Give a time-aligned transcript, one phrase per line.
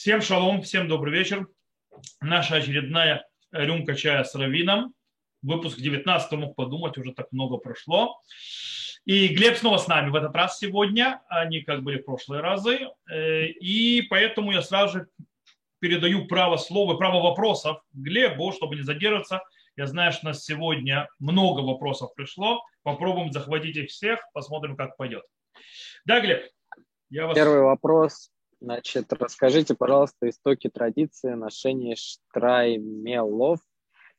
[0.00, 1.46] Всем шалом, всем добрый вечер.
[2.22, 4.94] Наша очередная рюмка чая с равином.
[5.42, 8.18] Выпуск 19 мог подумать, уже так много прошло.
[9.04, 12.88] И Глеб снова с нами в этот раз сегодня, они как были в прошлые разы.
[13.10, 15.08] Э, и поэтому я сразу же
[15.80, 19.42] передаю право слова, право вопросов Глебу, чтобы не задержаться.
[19.76, 22.62] Я знаю, что у нас сегодня много вопросов пришло.
[22.84, 25.24] Попробуем захватить их всех, посмотрим, как пойдет.
[26.06, 26.42] Да, Глеб?
[27.10, 27.36] Я вас...
[27.36, 28.30] Первый вопрос
[28.60, 33.60] Значит, расскажите, пожалуйста, истоки традиции ношения штраймелов.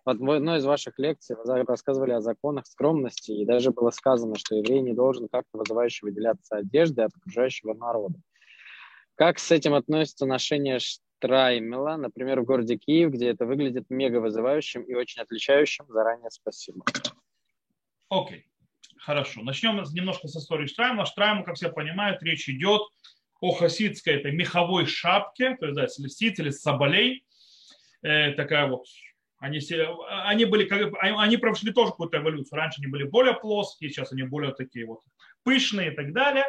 [0.03, 4.55] В одной из ваших лекций вы рассказывали о законах скромности, и даже было сказано, что
[4.55, 8.19] еврей не должен как-то вызывающе выделяться одеждой от окружающего народа.
[9.13, 14.81] Как с этим относится ношение штраймела, например, в городе Киев, где это выглядит мега вызывающим
[14.81, 15.85] и очень отличающим?
[15.87, 16.83] Заранее спасибо.
[18.09, 18.41] Окей, okay.
[18.97, 19.43] хорошо.
[19.43, 21.05] Начнем немножко с истории штраймела.
[21.05, 22.81] Штраймел, как все понимают, речь идет
[23.49, 27.25] хасидской этой меховой шапке, то есть да, с лисиц или с соболей,
[28.03, 28.85] э, такая вот
[29.41, 29.59] они,
[30.27, 30.69] они, были,
[31.01, 32.59] они прошли тоже какую-то эволюцию.
[32.59, 34.99] Раньше они были более плоские, сейчас они более такие вот
[35.43, 36.45] пышные и так далее.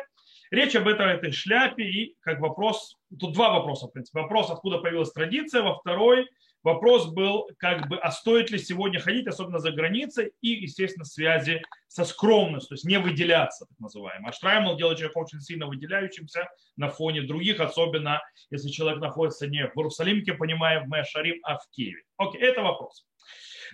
[0.50, 4.20] Речь об этой, этой шляпе и как вопрос, тут два вопроса, в принципе.
[4.20, 6.28] Вопрос, откуда появилась традиция, во второй
[6.62, 11.62] Вопрос был, как бы, а стоит ли сегодня ходить, особенно за границей, и, естественно, связи
[11.88, 14.30] со скромностью, то есть не выделяться, так называемый.
[14.30, 19.66] А Штраймл делает человека очень сильно выделяющимся на фоне других, особенно если человек находится не
[19.66, 22.02] в Иерусалимке, понимая, в Мэшарим, а в Киеве.
[22.16, 23.06] Окей, это вопрос.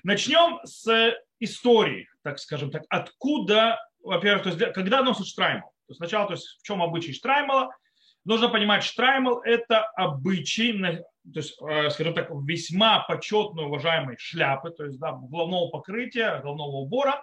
[0.02, 5.68] Начнем с истории, так скажем так, откуда, во-первых, то есть когда носит Штраймл.
[5.68, 7.70] То есть сначала, то есть в чем обычай Штраймала,
[8.24, 14.84] Нужно понимать, штраймл– это обычай, то есть, э, скажем так, весьма почетной, уважаемой шляпы, то
[14.84, 17.22] есть да, головного покрытия, головного убора,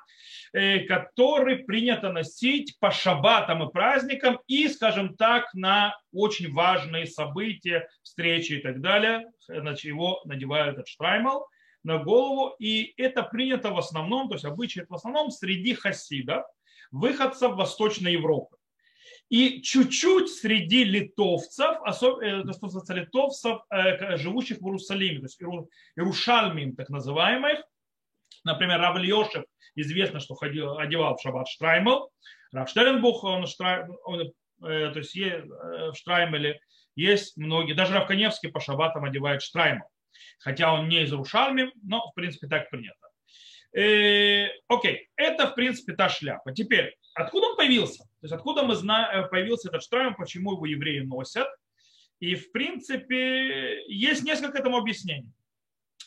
[0.54, 7.88] э, который принято носить по шабатам и праздникам и, скажем так, на очень важные события,
[8.02, 9.26] встречи и так далее.
[9.48, 11.48] Значит, его надевают этот штраймл
[11.84, 16.46] на голову, и это принято в основном, то есть обычай в основном среди хасидов,
[16.92, 18.58] выходцев Восточной Европы.
[19.30, 25.42] И чуть-чуть среди литовцев, особенно э, литовцев, э, живущих в Иерусалиме, то есть
[25.96, 27.64] Ирушальмим, так называемых,
[28.44, 29.44] например, Рав Ильешев,
[29.74, 32.12] известно, что ходил, одевал в шаббат штраймел,
[32.52, 33.46] Рав Штеренбух, он,
[34.06, 36.60] он э, то есть в штраймеле
[36.96, 39.88] есть многие, даже Рав Каневский по шаббатам одевает штраймел,
[40.38, 42.96] хотя он не из Иерушальми, но в принципе так принято.
[44.68, 46.54] Окей, это в принципе та шляпа.
[46.54, 48.06] Теперь, откуда он появился?
[48.26, 51.48] То есть откуда мы знаем, э, появился этот штрайм, почему его евреи носят?
[52.20, 55.32] И в принципе есть несколько этому объяснений,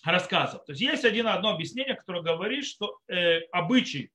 [0.02, 0.64] рассказов.
[0.64, 4.10] То есть есть один, одно объяснение, которое говорит, что э, обычай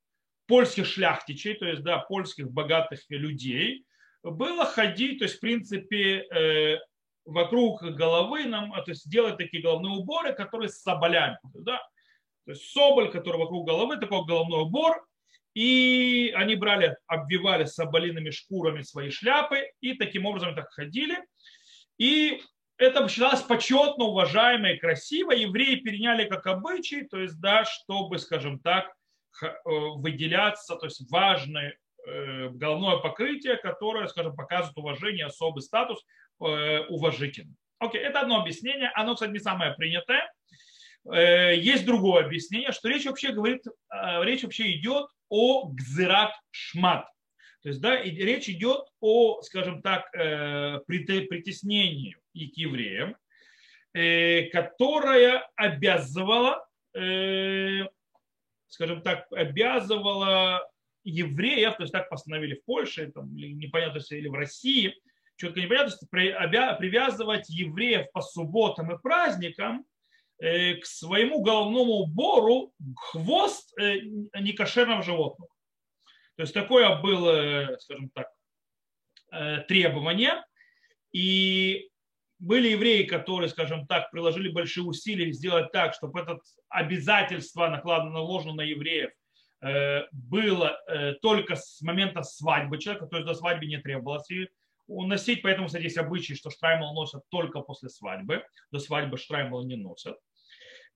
[0.48, 3.86] польских шляхтичей, то есть да, польских богатых людей,
[4.22, 6.80] было ходить, то есть в принципе э,
[7.24, 11.38] вокруг головы нам, то есть делать такие головные уборы, которые с соболями.
[11.54, 11.78] Да?
[12.44, 15.08] То есть соболь, который вокруг головы, такой головной убор,
[15.54, 21.18] и они брали, обвивали соболиными шкурами свои шляпы и таким образом так ходили.
[21.98, 22.42] И
[22.78, 25.32] это считалось почетно, уважаемо и красиво.
[25.32, 28.94] Евреи переняли как обычай, то есть, да, чтобы, скажем так,
[29.42, 31.78] э, выделяться, то есть важное
[32.08, 36.04] э, головное покрытие, которое, скажем, показывает уважение, особый статус
[36.42, 37.56] э, уважительный.
[37.78, 38.92] Окей, это одно объяснение.
[38.96, 40.32] Оно, кстати, не самое принятое.
[41.06, 43.66] Есть другое объяснение, что речь вообще говорит,
[44.22, 47.08] речь вообще идет о гзират шмат.
[47.64, 53.16] То есть, да, и речь идет о, скажем так, э, притеснении и к евреям,
[53.94, 57.88] э, которая обязывала, э,
[58.68, 60.70] скажем так, обязывала
[61.06, 64.94] евреев, то есть так постановили в Польше, там, или непонятно, или в России,
[65.38, 65.96] четко непонятно,
[66.76, 69.93] привязывать евреев по субботам и праздникам Э,
[70.44, 74.00] к своему головному убору хвост э,
[74.38, 75.50] некошерного животного.
[76.36, 78.28] То есть такое было, скажем так,
[79.32, 80.44] э, требование.
[81.14, 81.90] И
[82.40, 88.62] были евреи, которые, скажем так, приложили большие усилия сделать так, чтобы это обязательство, наложено на
[88.64, 89.12] евреев,
[90.12, 90.78] было
[91.22, 94.50] только с момента свадьбы человека, то есть до свадьбы не требовалось и
[94.88, 99.76] уносить, поэтому, кстати, есть обычай, что штраймл носят только после свадьбы, до свадьбы штраймл не
[99.76, 100.18] носят.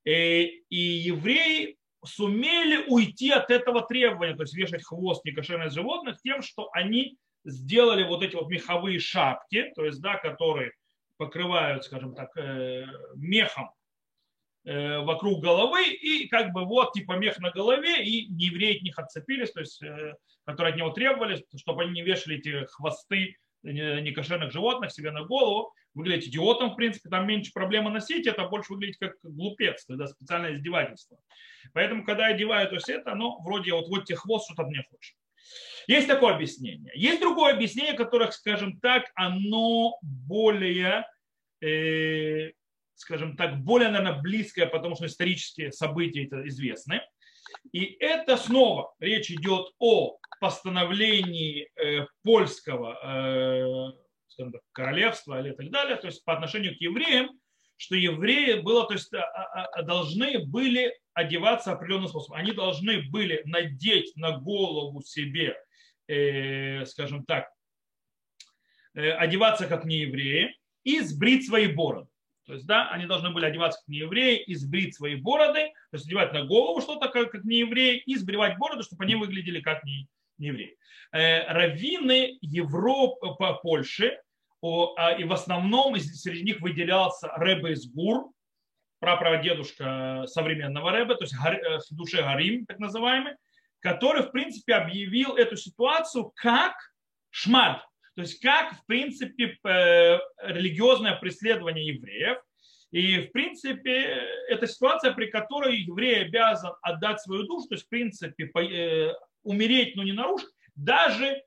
[0.08, 1.76] Э, и евреи
[2.06, 8.04] сумели уйти от этого требования, то есть вешать хвост некошерных животных, тем, что они сделали
[8.04, 10.72] вот эти вот меховые шапки, то есть, да, которые
[11.18, 13.70] покрывают, скажем так, э, мехом
[14.64, 18.98] э, вокруг головы, и как бы вот типа мех на голове, и евреи от них
[18.98, 19.82] отцепились, то есть,
[20.46, 25.74] которые от него требовали, чтобы они не вешали эти хвосты некошерных животных себе на голову,
[25.98, 30.56] выглядеть идиотом, в принципе, там меньше проблемы носить, это больше выглядит как глупец, когда специальное
[30.56, 31.18] издевательство.
[31.74, 35.16] Поэтому, когда одевают то есть это, ну, вроде вот, вот тебе хвост, что-то мне хочешь.
[35.88, 36.92] Есть такое объяснение.
[36.96, 41.06] Есть другое объяснение, которое, скажем так, оно более,
[41.62, 42.52] э,
[42.96, 47.02] скажем так, более, наверное, близкое, потому что исторические события это известны.
[47.72, 54.07] И это снова речь идет о постановлении э, польского э,
[54.38, 57.30] скажем так, королевства или так далее, то есть по отношению к евреям,
[57.76, 62.40] что евреи было, то есть, а, а, а, должны были одеваться определенным способом.
[62.40, 65.56] Они должны были надеть на голову себе,
[66.08, 67.50] э, скажем так,
[68.94, 72.10] э, одеваться как неевреи и сбрить свои бороды.
[72.46, 76.06] То есть, да, они должны были одеваться как неевреи и сбрить свои бороды, то есть
[76.06, 80.08] одевать на голову что-то как, как неевреи и сбривать бороды, чтобы они выглядели как не,
[80.38, 80.78] неевреи.
[81.12, 83.54] Э, раввины Европы, а,
[84.62, 88.32] и в основном среди них выделялся Рэбе из Гур,
[89.00, 93.34] прапрадедушка современного Рэбе, то есть э, душе Гарим, так называемый,
[93.80, 96.74] который, в принципе, объявил эту ситуацию как
[97.30, 97.84] шмад,
[98.16, 102.40] то есть как, в принципе, э, религиозное преследование евреев.
[102.90, 107.90] И, в принципе, это ситуация, при которой еврей обязан отдать свою душу, то есть, в
[107.90, 109.14] принципе, э,
[109.44, 111.42] умереть, но не нарушить, даже э,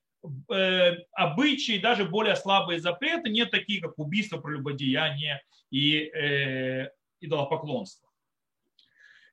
[1.13, 5.41] обычаи, даже более слабые запреты, не такие, как убийство, прелюбодеяние
[5.71, 6.91] и э,
[7.21, 8.11] идолопоклонство.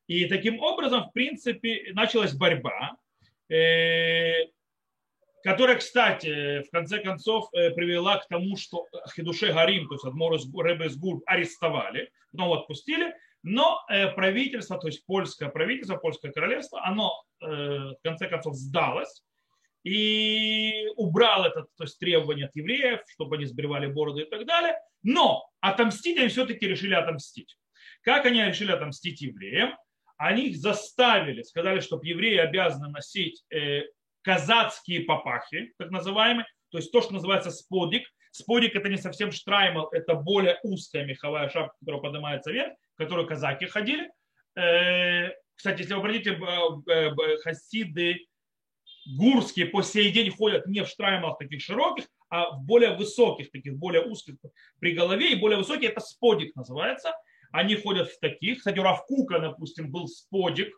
[0.08, 2.96] И таким образом, в принципе, началась борьба,
[3.50, 4.46] э,
[5.44, 10.34] которая, кстати, в конце концов э, привела к тому, что Хидуше Гарим, то есть Адмор
[10.36, 10.90] Ребе
[11.26, 13.14] арестовали, потом отпустили,
[13.44, 19.24] но э, правительство, то есть польское правительство, польское королевство, оно в конце концов сдалось
[19.88, 24.76] и убрал это то есть, требование от евреев, чтобы они сбривали бороды и так далее.
[25.02, 27.58] Но отомстить они все-таки решили отомстить.
[28.02, 29.78] Как они решили отомстить евреям?
[30.18, 33.84] Они их заставили, сказали, что евреи обязаны носить э,
[34.24, 38.04] казацкие папахи, так называемые, то есть то, что называется сподик.
[38.32, 43.28] Сподик это не совсем штраймал, это более узкая меховая шапка, которая поднимается вверх, в которую
[43.28, 44.10] казаки ходили.
[44.56, 48.28] Э, кстати, если вы обратите, э, хасиды
[49.16, 53.76] гурские по сей день ходят не в штраймах таких широких, а в более высоких, таких
[53.78, 54.36] более узких
[54.80, 57.14] при голове, и более высокие, это сподик называется.
[57.52, 58.60] Они ходят в таких.
[58.60, 60.78] Кстати, у Равкука, допустим, был сподик.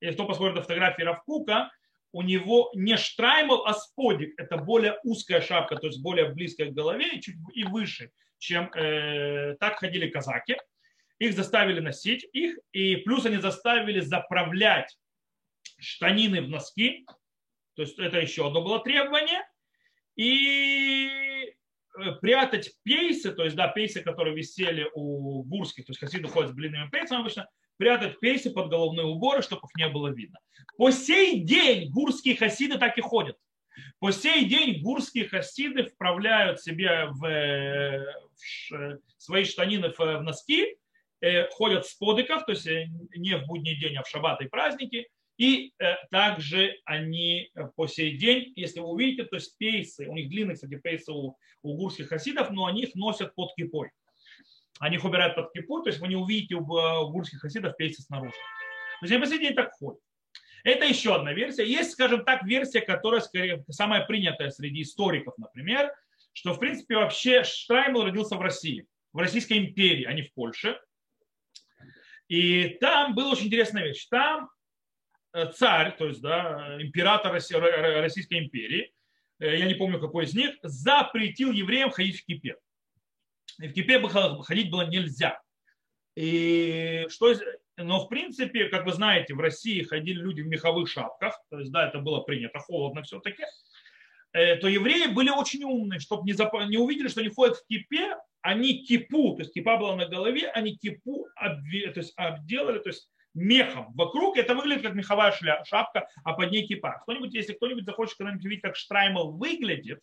[0.00, 1.70] Если кто посмотрит на фотографии Равкука,
[2.12, 4.34] у него не штраймл, а сподик.
[4.38, 8.70] Это более узкая шапка, то есть более близкая к голове и чуть и выше, чем
[8.74, 10.56] э, так ходили казаки.
[11.18, 14.96] Их заставили носить их, и плюс они заставили заправлять
[15.78, 17.06] штанины в носки,
[17.80, 19.42] то есть это еще одно было требование.
[20.14, 26.28] И э, прятать пейсы, то есть, да, пейсы, которые висели у гурских, то есть хасиды
[26.28, 27.48] ходят с длинными пейсами обычно,
[27.78, 30.38] прятать пейсы под головные уборы, чтобы их не было видно.
[30.76, 33.38] По сей день гурские хасиды так и ходят.
[33.98, 38.04] По сей день гурские хасиды вправляют себе в, э,
[38.36, 40.76] в свои штанины в носки,
[41.22, 42.66] э, ходят в подыках, то есть
[43.16, 45.08] не в будний день, а в шаббаты и праздники,
[45.40, 50.12] и э, также они э, по сей день, если вы увидите, то есть пейсы, у
[50.12, 53.88] них длинные, кстати, пейсы у, у гурских хасидов, но они их носят под кипой.
[54.80, 57.74] Они их убирают под кипой, то есть вы не увидите у, э, у гурских хасидов
[57.78, 58.34] пейсы снаружи.
[58.34, 59.98] То есть они по сей день так ходят.
[60.62, 61.64] Это еще одна версия.
[61.64, 65.90] Есть, скажем так, версия, которая скорее самая принятая среди историков, например,
[66.34, 70.78] что, в принципе, вообще Штраймл родился в России, в Российской империи, а не в Польше.
[72.28, 74.06] И там была очень интересная вещь.
[74.10, 74.50] Там
[75.54, 78.92] царь, то есть да, император Российской империи,
[79.38, 82.56] э, я не помню какой из них, запретил евреям ходить в кипе.
[83.58, 84.00] И в кипе
[84.42, 85.40] ходить было нельзя.
[86.16, 87.34] И что,
[87.76, 91.70] но в принципе, как вы знаете, в России ходили люди в меховых шапках, то есть
[91.70, 93.44] да, это было принято, холодно все-таки,
[94.32, 96.52] э, то евреи были очень умные, чтобы не, зап...
[96.68, 100.48] не увидели, что они ходят в кипе, они кипу, то есть кипа была на голове,
[100.48, 101.90] они кипу обве...
[101.92, 105.32] то есть обделали, то есть мехом вокруг, это выглядит как меховая
[105.64, 107.00] шапка, а под ней кипа.
[107.02, 110.00] Кто-нибудь, если кто-нибудь захочет когда-нибудь увидеть, как штраймл выглядит,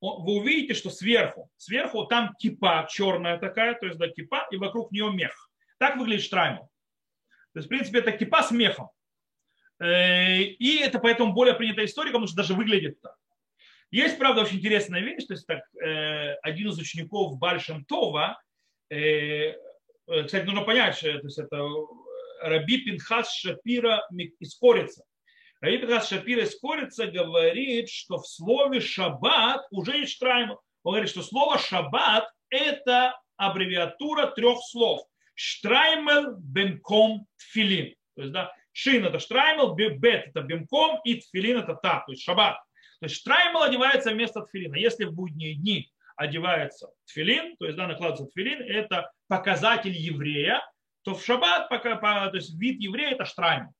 [0.00, 4.92] вы увидите, что сверху, сверху там кипа черная такая, то есть да, кипа, и вокруг
[4.92, 5.50] нее мех.
[5.78, 6.70] Так выглядит штраймл.
[7.52, 8.90] То есть, в принципе, это кипа с мехом.
[9.80, 13.16] Э, и это поэтому более принятая история, потому что даже выглядит так.
[13.90, 18.40] Есть, правда, очень интересная вещь, то есть так, э, один из учеников Бальшем Това,
[18.90, 19.54] э,
[20.06, 21.68] кстати, нужно понять, то есть это
[22.40, 24.06] Раби Пинхас Шапира
[24.38, 25.04] из Корица.
[25.60, 30.52] Раби Пинхас Шапира из Корица говорит, что в слове шаббат уже есть штрайм.
[30.82, 35.02] Он говорит, что слово шаббат это аббревиатура трех слов.
[35.34, 37.94] Штраймел бемком тфилин.
[38.16, 42.24] То есть, да, шин это штраймел, бет это бемком и тфилин это так, то есть
[42.24, 42.56] шаббат.
[43.00, 44.76] То есть штраймел одевается вместо тфилина.
[44.76, 50.62] Если в будние дни одевается тфилин, то есть да, накладывается тфилин, это показатель еврея,
[51.08, 53.72] то в шаббат, пока, то есть вид еврея это штраймел.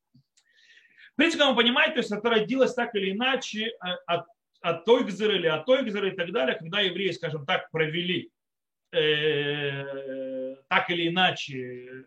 [1.12, 4.26] В принципе, вы понимаете, то есть это родилось так или иначе э, от,
[4.62, 8.30] от той гзыры или от той гзыры и так далее, когда евреи, скажем так, провели
[8.92, 12.06] э, так или иначе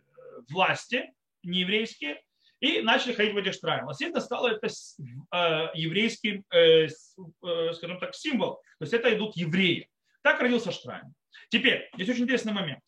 [0.50, 1.13] власти
[1.44, 2.22] нееврейские
[2.62, 3.88] и начали ходить в этих штраях.
[3.90, 8.56] Естественно, стало это э, еврейским, э, э, скажем так, символ.
[8.80, 9.88] То есть это идут евреи.
[10.24, 11.13] Так родился Штрайм.
[11.50, 12.82] Теперь, здесь очень интересный момент.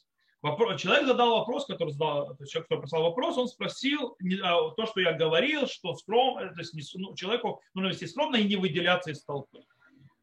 [0.78, 5.14] Человек задал вопрос, который задал, человек, который прислал вопрос, он спросил а, то, что я
[5.14, 9.64] говорил, что скром, то есть ну, человеку нужно вести скромно и не выделяться из толпы.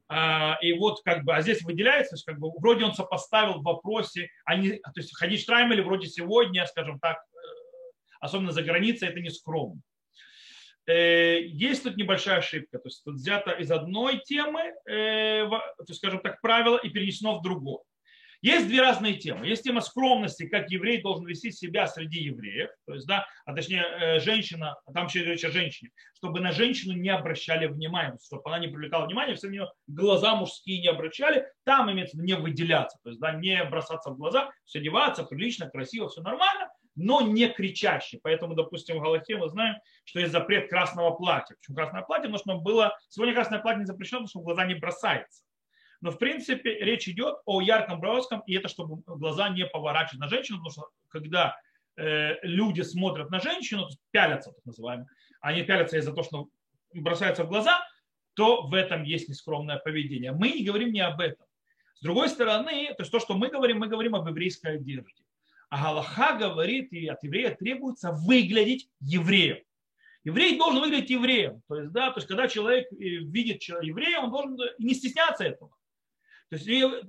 [0.09, 4.29] А, и вот как бы, а здесь выделяется, как бы, вроде он сопоставил в вопросе,
[4.45, 7.37] они, то есть ходить штраймели вроде сегодня, скажем так, э,
[8.21, 9.81] особенно за границей, это не скромно.
[10.87, 16.01] Э, есть тут небольшая ошибка, то есть тут взято из одной темы, э, то есть,
[16.01, 17.85] скажем так, правило и перенесено в другое.
[18.43, 19.47] Есть две разные темы.
[19.47, 23.83] Есть тема скромности, как еврей должен вести себя среди евреев, то есть, да, а точнее
[23.83, 28.43] э, женщина, а там еще речь о женщине, чтобы на женщину не обращали внимания, чтобы
[28.47, 33.11] она не привлекала внимания, все нее глаза мужские не обращали, там имеется не выделяться, то
[33.11, 38.21] есть, да, не бросаться в глаза, все одеваться прилично, красиво, все нормально, но не кричащий.
[38.23, 41.55] Поэтому, допустим, в Галахе мы знаем, что есть запрет красного платья.
[41.57, 42.29] Почему красное платье?
[42.29, 42.97] Потому что было...
[43.09, 45.43] Сегодня красное платье не запрещено, потому что в глаза не бросается.
[46.01, 50.29] Но в принципе речь идет о ярком броском, и это чтобы глаза не поворачивать на
[50.29, 51.57] женщину, потому что когда
[51.97, 55.09] э, люди смотрят на женщину, то пялятся, так называемые,
[55.41, 56.49] они пялятся из-за того, что
[56.95, 57.81] бросаются в глаза,
[58.35, 60.33] то в этом есть нескромное поведение.
[60.33, 61.47] Мы не говорим не об этом.
[61.95, 65.23] С другой стороны, то есть то, что мы говорим, мы говорим об еврейской одежде.
[65.69, 69.59] А Галаха говорит, и от еврея требуется выглядеть евреем.
[70.25, 71.63] Еврей должен выглядеть евреем.
[71.69, 75.71] То есть, да, то есть когда человек э, видит еврея, он должен не стесняться этого.
[76.51, 76.67] То есть,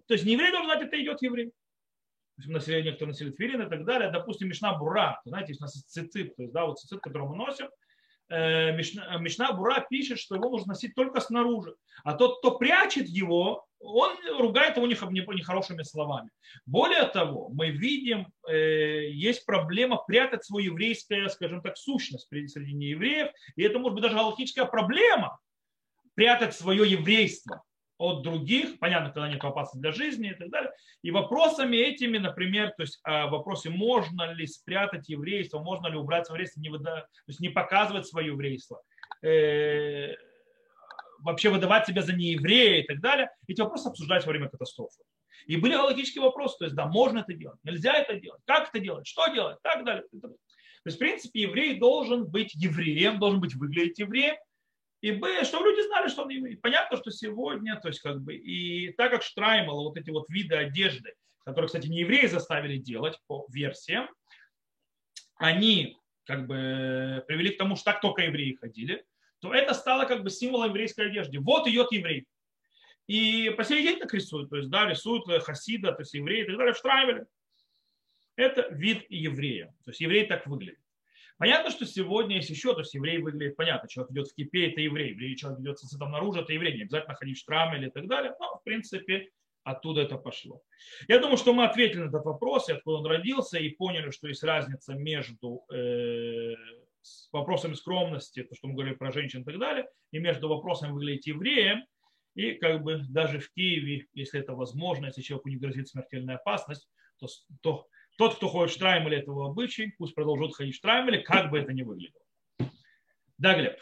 [0.07, 1.47] то есть не еврей должен знать, это идет еврей.
[1.47, 4.11] То есть население, кто носит филин и так далее.
[4.11, 7.35] Допустим, Мишна Бура, знаете, есть у нас цицит, то есть, да, вот цицит, который мы
[7.35, 7.67] носим,
[8.29, 11.75] э, Мишна, Мишна Бура пишет, что его нужно носить только снаружи.
[12.03, 16.29] А тот, кто прячет его, он ругает его нехорошими словами.
[16.67, 23.31] Более того, мы видим, э, есть проблема прятать свою еврейскую, скажем так, сущность среди неевреев.
[23.55, 25.39] И это может быть даже галактическая проблема,
[26.13, 27.63] прятать свое еврейство
[28.01, 30.71] от других, понятно, когда нет опасности для жизни и так далее.
[31.03, 36.25] И вопросами этими, например, то есть а, вопросы, можно ли спрятать еврейство, можно ли убрать
[36.25, 37.07] свое еврейство, не, выда...
[37.07, 38.81] то есть не показывать свое еврейство,
[39.21, 40.15] э,
[41.19, 45.03] вообще выдавать себя за нееврея и так далее, эти вопросы обсуждать во время катастрофы.
[45.45, 48.79] И были логические вопросы, то есть, да, можно это делать, нельзя это делать, как это
[48.79, 50.03] делать, что делать, так далее.
[50.11, 54.35] То есть, в принципе, еврей должен быть евреем, должен быть выглядеть евреем,
[55.01, 56.57] и Б, чтобы люди знали, что он еврей.
[56.57, 60.55] Понятно, что сегодня, то есть как бы, и так как Штраймал, вот эти вот виды
[60.55, 64.09] одежды, которые, кстати, не евреи заставили делать по версиям,
[65.37, 69.03] они как бы привели к тому, что так только евреи ходили,
[69.39, 71.39] то это стало как бы символом еврейской одежды.
[71.39, 72.27] Вот идет еврей.
[73.07, 76.45] И по сей день так рисуют, то есть да, рисуют хасида, то есть евреи и
[76.45, 77.25] так далее в Штраймеле.
[78.35, 79.73] Это вид еврея.
[79.83, 80.79] То есть еврей так выглядит.
[81.41, 84.79] Понятно, что сегодня есть еще, то есть еврей выглядит, понятно, человек идет в кипе, это
[84.79, 87.89] еврей, еврей человек идет с там наружу, это еврей, не обязательно ходить в штраме или
[87.89, 89.27] так далее, но в принципе
[89.63, 90.61] оттуда это пошло.
[91.07, 94.27] Я думаю, что мы ответили на этот вопрос, и откуда он родился, и поняли, что
[94.27, 96.53] есть разница между э,
[97.31, 101.25] вопросами скромности, то, что мы говорили про женщин и так далее, и между вопросами выглядеть
[101.25, 101.83] евреем,
[102.35, 106.87] и как бы даже в Киеве, если это возможно, если человеку не грозит смертельная опасность,
[107.17, 107.25] то,
[107.63, 107.87] то
[108.21, 111.73] тот, кто ходит в штраймеле этого обычай, пусть продолжит ходить в штраймеле, как бы это
[111.73, 112.23] ни выглядело.
[113.39, 113.79] Да, Глеб,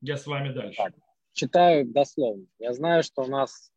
[0.00, 0.78] я с вами дальше.
[0.78, 0.94] Так,
[1.34, 2.46] читаю дословно.
[2.58, 3.70] Я знаю, что у нас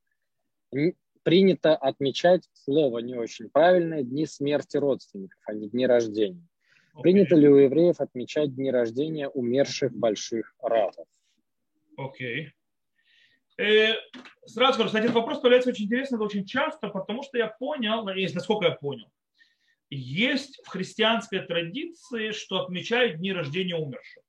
[1.24, 6.48] принято отмечать слово не очень правильное дни смерти родственников, а не дни рождения.
[6.96, 7.02] Okay.
[7.02, 11.08] Принято ли у евреев отмечать дни рождения умерших больших ратов?
[11.98, 12.54] Окей.
[13.58, 13.66] Okay.
[13.66, 13.96] Э,
[14.46, 18.08] сразу скажу, кстати, этот вопрос появляется очень интересно, это очень часто, потому что я понял,
[18.08, 19.12] если насколько я понял,
[19.96, 24.24] есть в христианской традиции, что отмечают дни рождения умерших.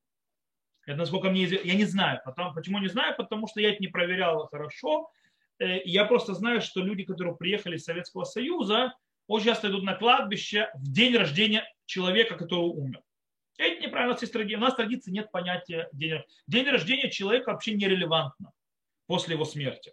[0.86, 2.20] Это насколько мне известно, я не знаю.
[2.24, 3.14] Потом, почему не знаю?
[3.16, 5.10] Потому что я это не проверял хорошо.
[5.58, 8.94] Э, я просто знаю, что люди, которые приехали из Советского Союза,
[9.26, 13.02] очень часто идут на кладбище в день рождения человека, который умер.
[13.58, 14.12] Это неправильно.
[14.12, 14.34] У нас, есть.
[14.34, 16.36] У нас традиции нет понятия день рождения.
[16.46, 18.52] День рождения человека вообще нерелевантно
[19.06, 19.92] после его смерти.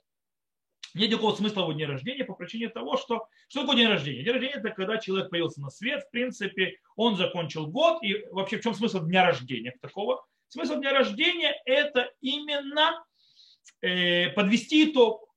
[0.93, 4.23] Нет никакого смысла в дне рождения по причине того, что что такое день рождения?
[4.23, 8.57] День рождения– это когда человек появился на свет, в принципе, он закончил год, и вообще
[8.57, 10.25] в чем смысл дня рождения такого?
[10.47, 13.03] Смысл дня рождения– это именно
[13.81, 15.27] э, подвести итог.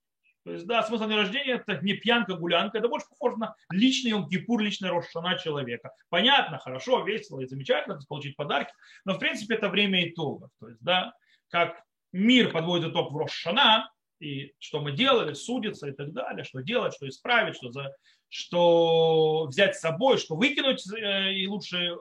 [0.44, 4.12] То есть, да, смысл дня рождения– это не пьянка, гулянка, это больше похоже на личный
[4.12, 5.92] он кипур, личная рошана человека.
[6.08, 8.72] Понятно, хорошо, весело и замечательно, получить подарки,
[9.04, 10.50] но в принципе это время итогов.
[10.60, 11.14] То есть, да,
[11.48, 11.82] как
[12.12, 16.94] мир подводит итог в Рошана, и что мы делали, судиться и так далее, что делать,
[16.94, 17.94] что исправить, что, за,
[18.28, 21.96] что взять с собой, что выкинуть э, и лучше э,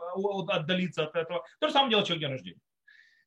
[0.48, 1.43] отдалиться от этого.
[1.60, 2.62] То же самое делает человек день рождения.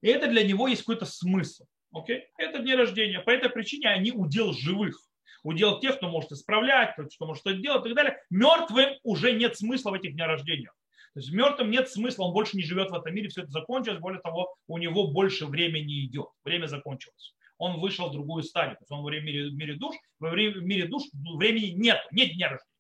[0.01, 1.65] И это для него есть какой-то смысл.
[1.95, 2.23] Okay?
[2.39, 3.21] Это день рождения.
[3.21, 5.01] По этой причине они удел живых.
[5.45, 8.19] Удел тех, кто может исправлять, кто может что-то делать и так далее.
[8.31, 10.71] Мертвым уже нет смысла в этих днях рождения.
[11.15, 13.99] То есть мертвым нет смысла, он больше не живет в этом мире, все это закончилось,
[13.99, 18.77] более того, у него больше времени идет, время закончилось он вышел в другую стадию.
[18.77, 22.01] То есть он в мире, в мире душ, во время, в мире душ времени нет,
[22.11, 22.79] нет дня рождения.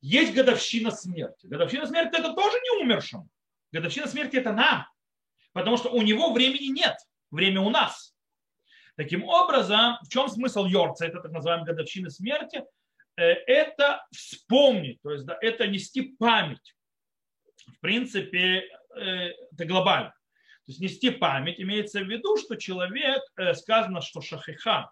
[0.00, 1.46] Есть годовщина смерти.
[1.46, 3.28] Годовщина смерти это тоже не умершим.
[3.72, 4.86] Годовщина смерти это нам.
[5.52, 6.96] Потому что у него времени нет.
[7.30, 8.14] Время у нас.
[8.96, 12.62] Таким образом, в чем смысл Йорца, это так называемая годовщина смерти?
[13.16, 16.74] Э, это вспомнить, то есть да, это нести память.
[17.66, 20.14] В принципе, э, это глобально.
[20.66, 24.90] То есть нести память имеется в виду, что человек, э, сказано, что шахиха,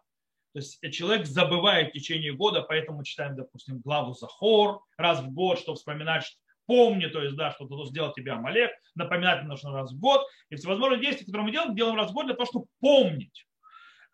[0.53, 5.59] то есть человек забывает в течение года, поэтому читаем, допустим, главу Захор раз в год,
[5.59, 9.93] чтобы вспоминать, что помни, то есть, да, что то сделал тебе Амалек, напоминать нужно раз
[9.93, 10.25] в год.
[10.51, 13.47] И всевозможные действия, которые мы делаем, делаем раз в год для того, чтобы помнить.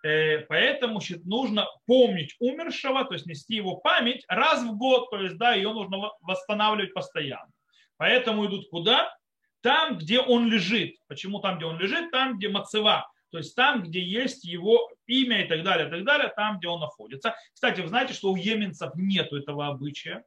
[0.02, 5.36] Э, поэтому нужно помнить умершего, то есть нести его память раз в год, то есть,
[5.36, 7.50] да, ее нужно восстанавливать постоянно.
[7.96, 9.14] Поэтому идут куда?
[9.62, 10.96] Там, где он лежит.
[11.06, 12.10] Почему там, где он лежит?
[12.10, 13.10] Там, где мацева.
[13.30, 16.68] То есть там, где есть его имя и так далее, и так далее, там, где
[16.68, 17.36] он находится.
[17.54, 20.24] Кстати, вы знаете, что у еменцев нет этого обычая.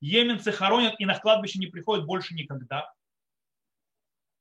[0.00, 2.92] Еменцы хоронят и на кладбище не приходят больше никогда.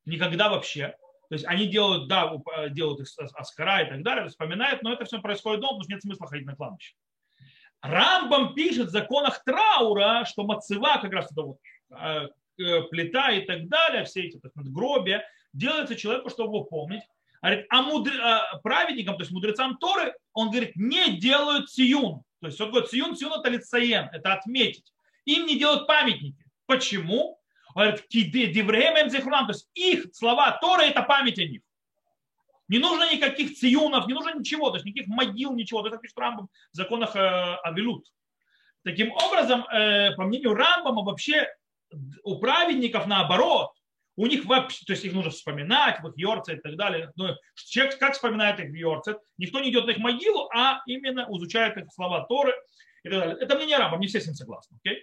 [0.06, 0.96] Никогда вообще.
[1.30, 2.34] То есть они делают, да,
[2.70, 6.02] делают их аскара и так далее, вспоминают, но это все происходит дома, потому что нет
[6.02, 6.96] смысла ходить на кладбище.
[7.82, 11.58] Рамбам пишет в законах траура, что мацева, как раз это вот
[11.92, 12.28] э, Э,
[12.90, 17.04] плита и так далее, все эти так, надгробия, делается человеку, чтобы его помнить.
[17.42, 18.12] Говорит, а мудр...
[18.22, 22.24] а праведникам, то есть мудрецам Торы, он говорит, не делают сиюн.
[22.40, 24.94] То есть он говорит, сиюн, сиюн это лицаен, это отметить.
[25.26, 26.46] Им не делают памятники.
[26.66, 27.40] Почему?
[27.74, 31.62] Он говорит, дивреем то есть их слова Торы это память о них.
[32.68, 35.86] Не нужно никаких циюнов, не нужно ничего, то есть никаких могил, ничего.
[35.86, 38.08] Это пишет Рамбам в законах э, Авилут.
[38.84, 41.50] Таким образом, э, по мнению Рамбама, вообще
[42.24, 43.72] у праведников наоборот,
[44.18, 47.12] у них вообще, то есть их нужно вспоминать, вот Йорцет и так далее.
[47.16, 49.18] Но человек как вспоминает их Йорцет?
[49.38, 52.54] Никто не идет на их могилу, а именно изучает их слова Торы
[53.04, 53.38] и так далее.
[53.40, 54.78] Это мнение рабов, не все с ним согласны.
[54.86, 54.98] Okay?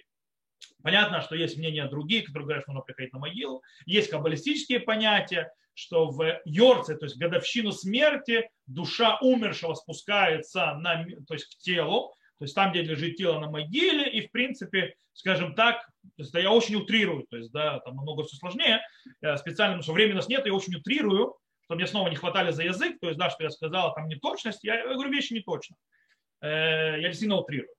[0.82, 3.62] Понятно, что есть мнения другие, которые говорят, что нужно приходить на могилу.
[3.86, 11.34] Есть каббалистические понятия, что в Йорце, то есть годовщину смерти, душа умершего спускается на, то
[11.34, 15.54] есть к телу, то есть там, где лежит тело на могиле, и в принципе, скажем
[15.54, 15.84] так,
[16.16, 18.80] то есть, я очень утрирую, то есть, да, там намного все сложнее,
[19.20, 22.16] я специально, потому что времени у нас нет, я очень утрирую, что мне снова не
[22.16, 25.32] хватали за язык, то есть, да, что я сказал, там неточность, я, я говорю вещи
[25.32, 25.76] не точно.
[26.40, 27.70] Э, я действительно утрирую.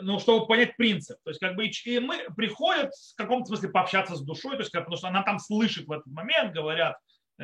[0.00, 1.18] Ну, чтобы понять принцип.
[1.22, 4.72] То есть, как бы, и мы приходят в каком-то смысле пообщаться с душой, то есть,
[4.72, 6.96] потому что она там слышит в этот момент, говорят,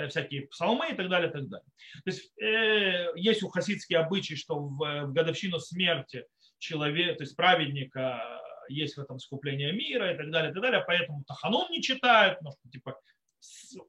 [0.09, 1.67] всякие псалмы и так далее, и так далее.
[2.05, 6.25] То есть э, есть у хасидские обычаи, что в, в годовщину смерти
[6.59, 8.23] человека, то есть праведника,
[8.69, 12.41] есть в этом скупление мира и так далее, и так далее, поэтому Таханун не читают,
[12.43, 12.99] ну, типа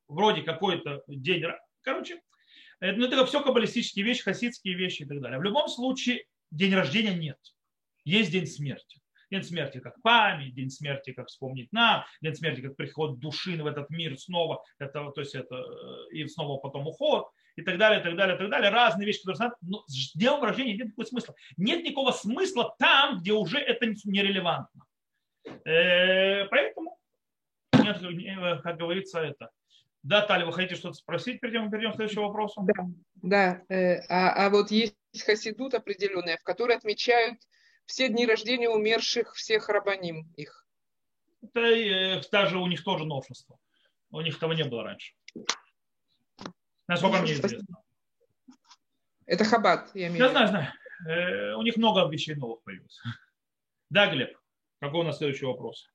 [0.08, 1.43] вроде какой-то день,
[1.82, 2.22] короче,
[2.80, 5.39] это, ну, это все каббалистические вещи, хасидские вещи и так далее.
[5.39, 7.39] В любом случае день рождения нет,
[8.04, 9.00] есть день смерти.
[9.30, 13.66] День смерти как память, день смерти как вспомнить нам, день смерти как приход души в
[13.66, 18.00] этот мир снова, это, то есть это э, и снова потом уход и так далее,
[18.00, 18.70] и так далее, и так далее.
[18.70, 21.36] Разные вещи, которые знают, но с днем рождения нет никакого смысла.
[21.58, 24.86] Нет никакого смысла там, где уже это нерелевантно.
[25.66, 26.98] Э, поэтому,
[27.74, 29.50] нет, э, как говорится, это.
[30.04, 32.66] Да, Таля, вы хотите что-то спросить, перед тем, как перейдем к следующему вопросу?
[32.66, 32.86] Да,
[33.16, 33.62] да.
[34.08, 37.40] А, а вот есть хасидут определенные, в которые отмечают
[37.88, 40.67] все дни рождения умерших всех рабаним их.
[41.41, 43.58] Это э, даже у них тоже новшество.
[44.12, 45.13] У них того не было раньше.
[46.88, 47.65] Насколько мне известно.
[49.26, 50.26] Это хабат, я имею в виду.
[50.26, 50.73] Я знаю, знаю.
[51.08, 53.00] Э, у них много вещей новых появилось.
[53.89, 54.38] Да, Глеб,
[54.82, 55.89] какой у нас следующий вопрос?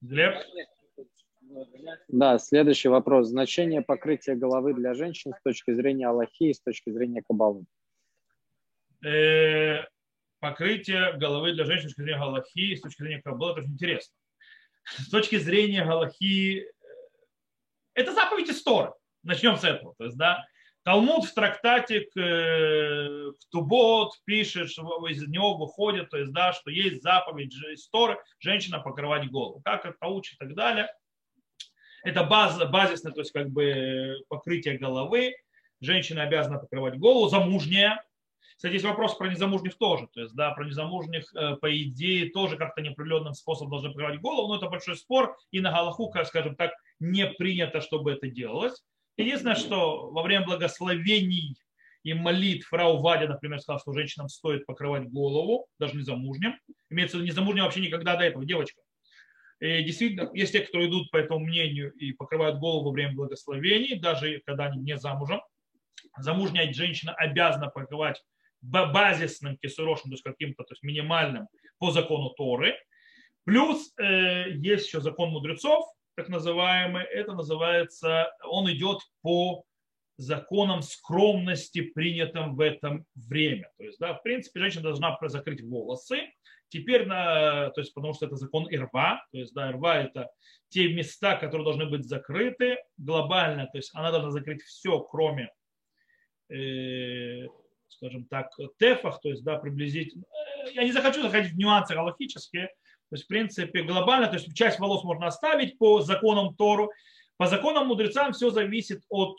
[0.00, 0.34] Глеб?
[2.08, 3.28] Да, следующий вопрос.
[3.28, 7.64] Значение покрытия головы для женщин с точки зрения Аллахи и с точки зрения Кабалы.
[9.04, 9.84] Э,
[10.38, 14.14] покрытие головы для женщин с точки зрения Галахи, с точки зрения Каббала, это очень интересно.
[14.84, 16.64] С точки зрения Галахи, э,
[17.94, 18.92] это заповедь истории.
[19.24, 19.94] Начнем с этого.
[19.98, 20.44] То есть, да,
[20.84, 26.70] Талмуд в трактате к, э, Тубот пишет, что из него выходит, то есть, да, что
[26.70, 29.60] есть заповедь истории, женщина покрывать голову.
[29.64, 30.88] Как это учит и так далее.
[32.04, 35.34] Это баз, базисное, то есть как бы покрытие головы.
[35.80, 38.04] Женщина обязана покрывать голову, замужняя,
[38.62, 40.06] кстати, есть вопрос про незамужних тоже.
[40.14, 44.46] То есть, да, про незамужних, э, по идее, тоже как-то неопределенным способом должны покрывать голову,
[44.46, 48.80] но это большой спор, и на Галаху, скажем так, не принято, чтобы это делалось.
[49.16, 51.56] Единственное, что во время благословений
[52.04, 56.56] и молитв фрау Вадя, например, сказал, что женщинам стоит покрывать голову, даже незамужним.
[56.88, 58.80] Имеется в виду незамужним вообще никогда до этого, девочка.
[59.62, 64.42] Действительно, есть те, кто идут по этому мнению и покрывают голову во время благословений, даже
[64.44, 65.40] когда они не замужем.
[66.18, 68.20] Замужняя женщина обязана покрывать
[68.60, 71.46] базисным кисурошем, то есть каким-то то есть минимальным
[71.78, 72.74] по закону Торы.
[73.44, 75.84] Плюс э, есть еще закон мудрецов,
[76.16, 79.64] так называемый, это называется, он идет по
[80.16, 83.70] законам скромности, принятым в это время.
[83.78, 86.30] То есть, да, в принципе, женщина должна закрыть волосы.
[86.68, 90.30] Теперь, на, то есть, потому что это закон Ирва, то есть, да, Ирва это
[90.70, 95.50] те места, которые должны быть закрыты глобально, то есть она должна закрыть все, кроме
[96.48, 97.46] э,
[97.88, 100.24] скажем так, тефах, то есть, да, приблизительно.
[100.64, 104.54] Э, я не захочу заходить в нюансы галактические, то есть, в принципе, глобально, то есть,
[104.54, 106.90] часть волос можно оставить по законам Тору.
[107.36, 109.36] По законам мудрецам все зависит от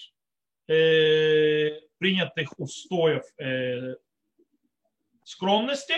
[0.68, 3.96] э, принятых устоев э,
[5.24, 5.94] скромности.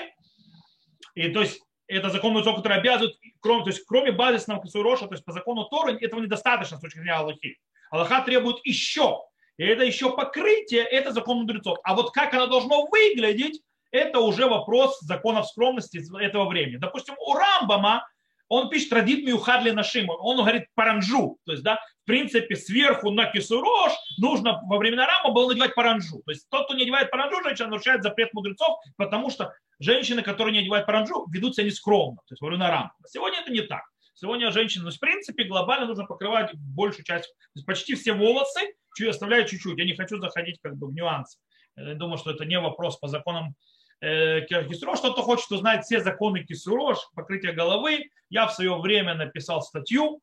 [1.16, 5.14] И то есть, это закон мудрецов, который обязывает, кроме, то есть, кроме базисного кисуроша, то
[5.14, 7.60] есть, по закону Торы, этого недостаточно с точки зрения Аллахи.
[7.92, 9.22] Аллаха требует еще
[9.58, 11.78] и это еще покрытие, это закон мудрецов.
[11.84, 16.78] А вот как оно должно выглядеть, это уже вопрос законов скромности этого времени.
[16.78, 18.06] Допустим, у Рамбама
[18.48, 23.26] он пишет традит миухадли нашим, он говорит паранжу, то есть, да, в принципе, сверху на
[23.26, 26.22] кисурош нужно во времена Рама было надевать паранжу.
[26.26, 30.54] То есть тот, кто не одевает паранжу, женщина нарушает запрет мудрецов, потому что женщины, которые
[30.54, 32.94] не одевают паранжу, ведут себя нескромно, то есть во времена Рама.
[33.08, 33.84] Сегодня это не так.
[34.14, 38.62] Сегодня женщины, ну, в принципе, глобально нужно покрывать большую часть, то есть почти все волосы,
[38.96, 39.78] чуть оставляю чуть-чуть.
[39.78, 41.38] Я не хочу заходить как бы в нюансы.
[41.76, 43.56] Я думаю, что это не вопрос по законам
[44.02, 45.00] э, Кисурош.
[45.00, 48.10] Кто-то хочет узнать все законы Кисурош, покрытие головы.
[48.30, 50.22] Я в свое время написал статью.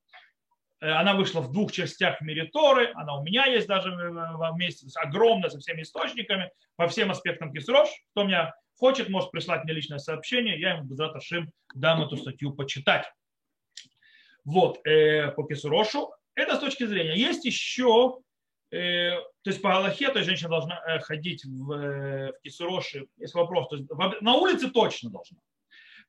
[0.81, 2.93] Э, она вышла в двух частях в мире Торы.
[2.95, 3.91] Она у меня есть даже
[4.53, 7.89] вместе, огромная со всеми источниками, по всем аспектам Кисурош.
[8.11, 10.61] Кто меня хочет, может прислать мне личное сообщение.
[10.61, 13.07] Я ему без Шим дам эту статью почитать.
[14.45, 16.13] Вот, э, по Кисурошу.
[16.35, 17.15] Это с точки зрения.
[17.15, 18.19] Есть еще
[18.73, 23.35] то есть по Аллахе, то есть женщина должна э, ходить в, э, в кисуроши, есть
[23.35, 23.89] вопрос, то есть
[24.23, 25.39] на улице точно должна.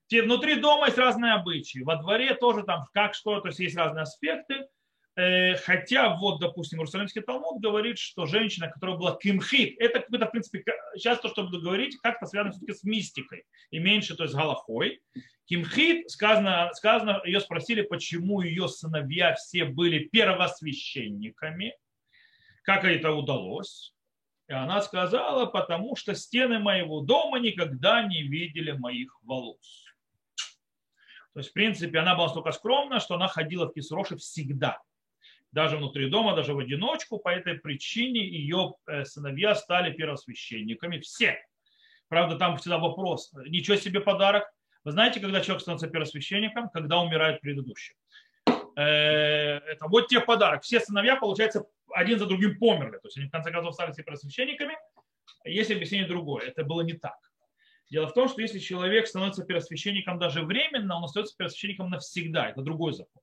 [0.10, 4.04] Внутри дома есть разные обычаи, во дворе тоже там как что, то есть есть разные
[4.04, 4.68] аспекты.
[5.16, 10.64] Хотя вот, допустим, Иерусалимский Талмуд говорит, что женщина, которая была кимхит, это какой-то, в принципе,
[10.96, 15.02] сейчас то, что буду говорить, как-то связано все-таки с мистикой и меньше, то есть галахой.
[15.46, 21.76] Кимхит, сказано, сказано, ее спросили, почему ее сыновья все были первосвященниками,
[22.64, 23.94] как это удалось?
[24.48, 29.86] И она сказала, потому что стены моего дома никогда не видели моих волос.
[31.34, 34.80] То есть, в принципе, она была настолько скромна, что она ходила в Кисроши всегда.
[35.52, 37.20] Даже внутри дома, даже в одиночку.
[37.20, 41.00] По этой причине ее э, сыновья стали первосвященниками.
[41.00, 41.38] Все.
[42.08, 43.32] Правда, там всегда вопрос.
[43.48, 44.44] Ничего себе подарок.
[44.84, 46.70] Вы знаете, когда человек становится первосвященником?
[46.70, 47.96] Когда умирает предыдущий.
[48.76, 50.64] Э, это вот тебе подарок.
[50.64, 52.98] Все сыновья, получается, один за другим померли.
[52.98, 54.76] То есть они в конце концов стали себе просвященниками.
[55.46, 56.48] Есть объяснение другое.
[56.48, 57.18] Это было не так.
[57.90, 62.50] Дело в том, что если человек становится первосвященником даже временно, он остается первосвященником навсегда.
[62.50, 63.22] Это другой закон.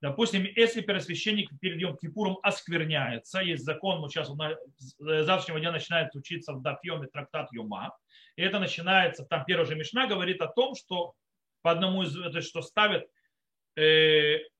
[0.00, 4.38] Допустим, если первосвященник перед Йом Кипуром оскверняется, есть закон, вот сейчас он
[4.76, 7.96] с завтрашнего дня начинает учиться в Дафьеме трактат Йома,
[8.36, 11.14] и это начинается, там первая же Мишна говорит о том, что
[11.62, 13.06] по одному из, это что ставят э,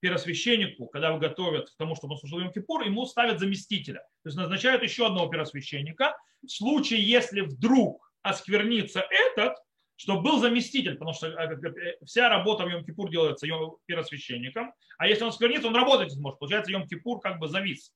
[0.00, 4.00] первосвященнику, когда его готовят к тому, чтобы он служил Йом Кипур, ему ставят заместителя.
[4.22, 6.16] То есть назначают еще одного первосвященника.
[6.42, 9.56] В случае, если вдруг осквернится этот,
[9.96, 13.48] чтобы был заместитель, потому что э, э, вся работа в Йом Кипур делается
[13.86, 16.38] первосвященником, а если он сквернится, он работать не сможет.
[16.38, 17.92] Получается, Йом Кипур как бы завис.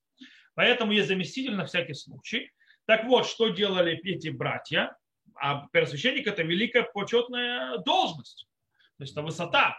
[0.54, 2.50] Поэтому есть заместитель на всякий случай.
[2.86, 4.96] Так вот, что делали эти братья?
[5.36, 8.48] А первосвященник– это великая почетная должность.
[8.98, 9.78] То есть это высота.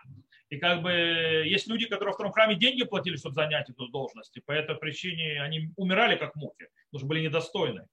[0.50, 4.36] И как бы есть люди, которые в втором храме деньги платили, чтобы занять эту должность.
[4.38, 7.88] И по этой причине они умирали как мухи, потому что были недостойны.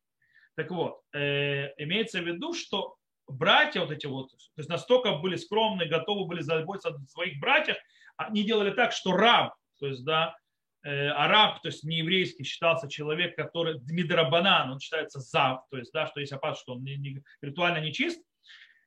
[0.57, 5.37] Так вот, э, имеется в виду, что братья вот эти вот, то есть настолько были
[5.37, 7.79] скромны, готовы были заботиться о своих братьях,
[8.17, 10.37] они делали так, что раб, то есть, да,
[10.83, 15.93] э, араб, то есть не еврейский, считался человек, который Дмидрабанан, он считается зав, то есть,
[15.93, 18.23] да, что есть опасность, что он не, не, ритуально нечист,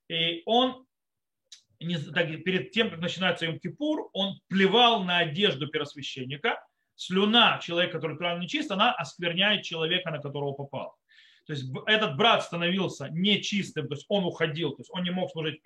[0.09, 0.85] и он
[1.79, 6.63] перед тем, как начинается Йом-Кипур, он плевал на одежду первосвященника,
[6.95, 10.95] слюна человека, который ритуально нечист, она оскверняет человека, на которого попал.
[11.45, 15.29] То есть этот брат становился нечистым, то есть он уходил, то есть он не мог
[15.31, 15.59] служить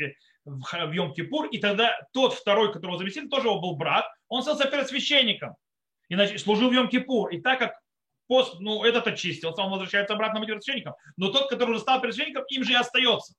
[0.46, 5.56] в Йом-Кипур, и тогда тот второй, которого заместили, тоже его был брат, он стал первосвященником,
[6.10, 7.30] и служил в Йом-Кипур.
[7.32, 7.74] И так как
[8.28, 12.63] пост, ну, этот очистился, он возвращается обратно первосвященником, но тот, который уже стал первосвященником, им
[12.63, 13.36] же и остается.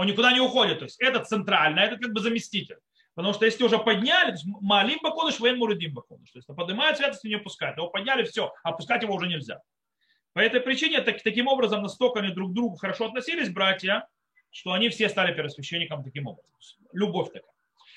[0.00, 0.78] Он никуда не уходит.
[0.78, 2.78] То есть этот центральный, а этот как бы заместитель.
[3.14, 6.30] Потому что если уже подняли, то есть Малим Бакодыш, Вен Мурудим Бакодыш.
[6.30, 7.76] То есть поднимают святость и не опускают.
[7.76, 9.60] Его подняли, все, опускать его уже нельзя.
[10.32, 14.08] По этой причине так, таким образом настолько они друг к другу хорошо относились, братья,
[14.50, 16.54] что они все стали первосвященником таким образом.
[16.94, 17.52] Любовь такая.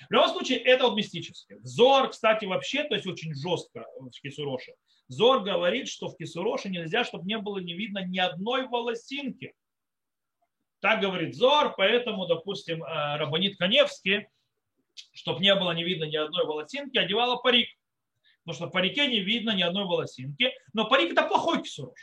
[0.10, 1.58] В любом случае, это вот мистическое.
[1.64, 4.74] Зор, кстати, вообще, то есть очень жестко в Кисуроше.
[5.08, 9.54] Зор говорит, что в Кисуроше нельзя, чтобы не было не видно ни одной волосинки.
[10.84, 14.28] Так говорит Зор, поэтому, допустим, э, Рабанит Каневский,
[15.14, 17.70] чтобы не было не видно ни одной волосинки, одевала парик.
[18.44, 20.52] Потому что в парике не видно ни одной волосинки.
[20.74, 21.98] Но парик это плохой кисурош.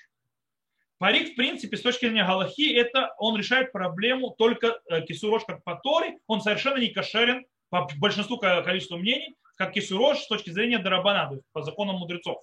[0.96, 5.62] Парик, в принципе, с точки зрения Галахи, это он решает проблему только э, кисурош как
[5.62, 5.78] по
[6.26, 11.60] он совершенно не кошерен по большинству количеству мнений, как кисурош с точки зрения Дарабана, по
[11.60, 12.42] законам мудрецов.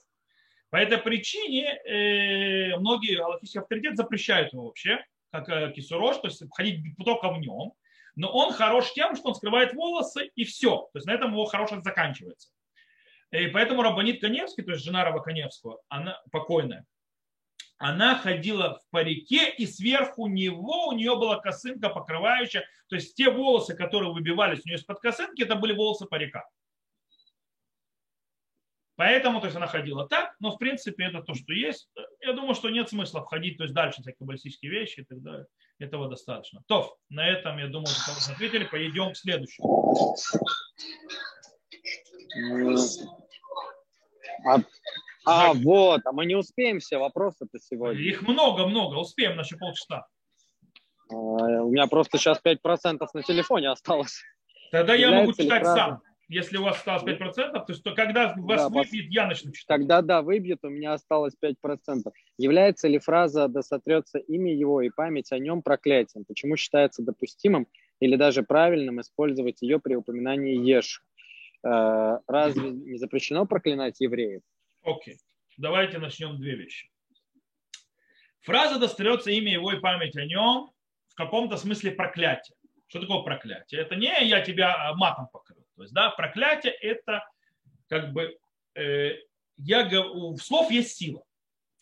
[0.69, 5.03] По этой причине э, многие галахийские авторитеты запрещают его вообще,
[5.41, 7.73] как кисурош, то есть ходить только в нем.
[8.15, 10.89] Но он хорош тем, что он скрывает волосы и все.
[10.91, 12.49] То есть на этом его хорошность заканчивается.
[13.31, 16.85] И поэтому Рабанит Коневский, то есть жена Раба Коневского, она покойная,
[17.77, 22.65] она ходила в парике, и сверху него у нее была косынка покрывающая.
[22.89, 26.47] То есть те волосы, которые выбивались у нее из-под косынки, это были волосы парика.
[28.97, 31.89] Поэтому, то есть она ходила так, но в принципе это то, что есть.
[32.19, 35.45] Я думаю, что нет смысла входить то есть дальше всякие баллистические вещи и так далее.
[35.79, 36.61] Этого достаточно.
[36.67, 38.65] То, на этом, я думаю, что ответили.
[38.65, 40.15] Пойдем к следующему.
[44.45, 44.57] А
[45.27, 45.57] а, так.
[45.57, 48.01] вот, а мы не успеем все вопросы-то сегодня.
[48.01, 50.07] Их много-много, успеем на еще полчаса.
[51.09, 54.23] А, у меня просто сейчас 5% на телефоне осталось.
[54.71, 55.75] Тогда я могу читать фраза...
[55.75, 56.01] сам.
[56.29, 59.79] Если у вас осталось 5%, то, есть, то когда вас да, выбьет, я начну читать.
[59.79, 61.55] Тогда да, выбьет, у меня осталось 5%.
[62.37, 66.25] Является ли фраза «да сотрется имя его и память о нем проклятием»?
[66.25, 67.67] Почему считается допустимым
[68.01, 71.01] или даже правильным использовать ее при упоминании Еш?
[71.63, 74.41] Э, разве не запрещено проклинать евреев?
[74.83, 75.17] Окей.
[75.55, 76.89] Давайте начнем две вещи.
[78.41, 80.71] Фраза «достается имя его и память о нем»
[81.07, 82.55] в каком-то смысле проклятие.
[82.87, 83.81] Что такое проклятие?
[83.81, 85.66] Это не я тебя а, матом покрыл.
[85.77, 87.23] То есть, да, проклятие это
[87.87, 88.37] как бы
[88.75, 89.11] э,
[89.57, 91.23] я, у слов есть сила.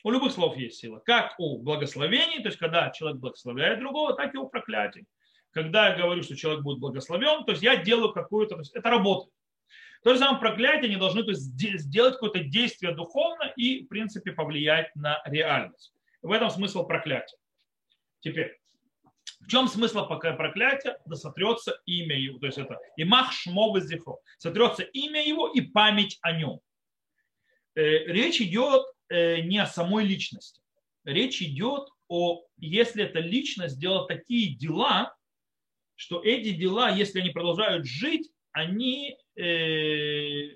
[0.04, 1.00] У любых слов есть сила.
[1.00, 5.06] Как у благословений, то есть когда человек благословляет другого, так и у проклятий.
[5.52, 8.90] Когда я говорю, что человек будет благословен, то есть я делаю какую-то, то есть это
[8.90, 9.34] работает.
[10.04, 11.44] То же самое проклятие, они должны то есть,
[11.82, 15.94] сделать какое-то действие духовно и, в принципе, повлиять на реальность.
[16.22, 17.38] В этом смысл проклятия.
[18.20, 18.60] Теперь,
[19.46, 20.98] в чем смысл пока проклятия?
[21.06, 22.40] Да сотрется имя его.
[22.40, 23.92] То есть это имах шмов из
[24.40, 26.60] Сотрется имя его и память о нем.
[27.76, 30.62] Э, речь идет э, не о самой личности.
[31.04, 35.16] Речь идет о, если эта личность делала такие дела,
[35.96, 40.56] что эти дела, если они продолжают жить, они, э,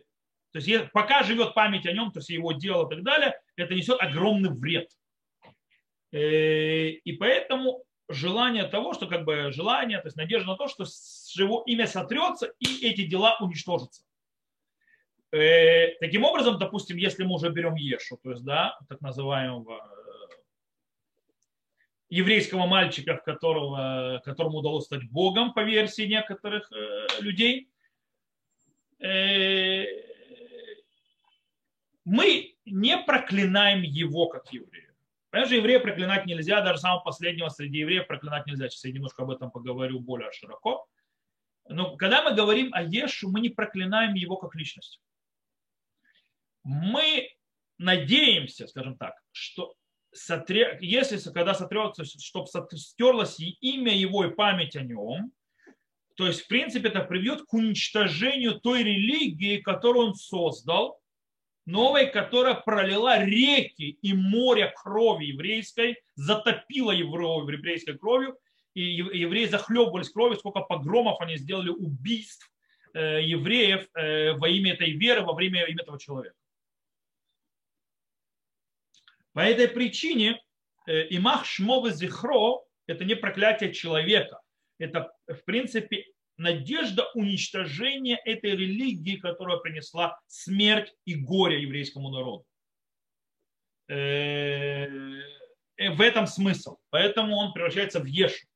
[0.52, 3.76] то есть пока живет память о нем, то есть его дело и так далее, это
[3.76, 4.90] несет огромный вред.
[6.12, 10.86] Э, и поэтому желание того, что как бы желание, то есть надежда на то, что
[11.36, 14.04] его имя сотрется и эти дела уничтожатся.
[15.32, 20.36] Э, таким образом, допустим, если мы уже берем Ешу, то есть, да, так называемого э,
[22.10, 27.70] еврейского мальчика, которого, которому удалось стать Богом, по версии некоторых э, людей,
[29.00, 29.86] Э,
[32.04, 34.89] мы не проклинаем его как еврея.
[35.30, 38.70] Понимаешь, еврея проклинать нельзя, даже самого последнего среди евреев проклинать нельзя.
[38.70, 40.88] Сейчас я немножко об этом поговорю более широко.
[41.68, 45.00] Но когда мы говорим о Ешу, мы не проклинаем его как личность.
[46.64, 47.30] Мы
[47.78, 49.76] надеемся, скажем так, что
[50.12, 50.80] сотре...
[50.82, 55.32] если когда сотрется, чтобы стерлось имя его и память о нем,
[56.16, 60.99] то есть, в принципе, это приведет к уничтожению той религии, которую он создал,
[61.70, 68.38] новой, которая пролила реки и море крови еврейской, затопила еврейской кровью,
[68.74, 72.52] и евреи захлебывались кровью, сколько погромов они сделали, убийств
[72.94, 76.36] э, евреев э, во имя этой веры, во время имя этого человека.
[79.34, 80.42] По этой причине
[80.88, 84.42] э, имах шмовы зихро– это не проклятие человека.
[84.80, 86.06] Это, в принципе,
[86.40, 92.46] надежда уничтожения этой религии, которая принесла смерть и горе еврейскому народу.
[93.90, 96.78] Э, в этом смысл.
[96.90, 98.48] Поэтому он превращается в Ешу.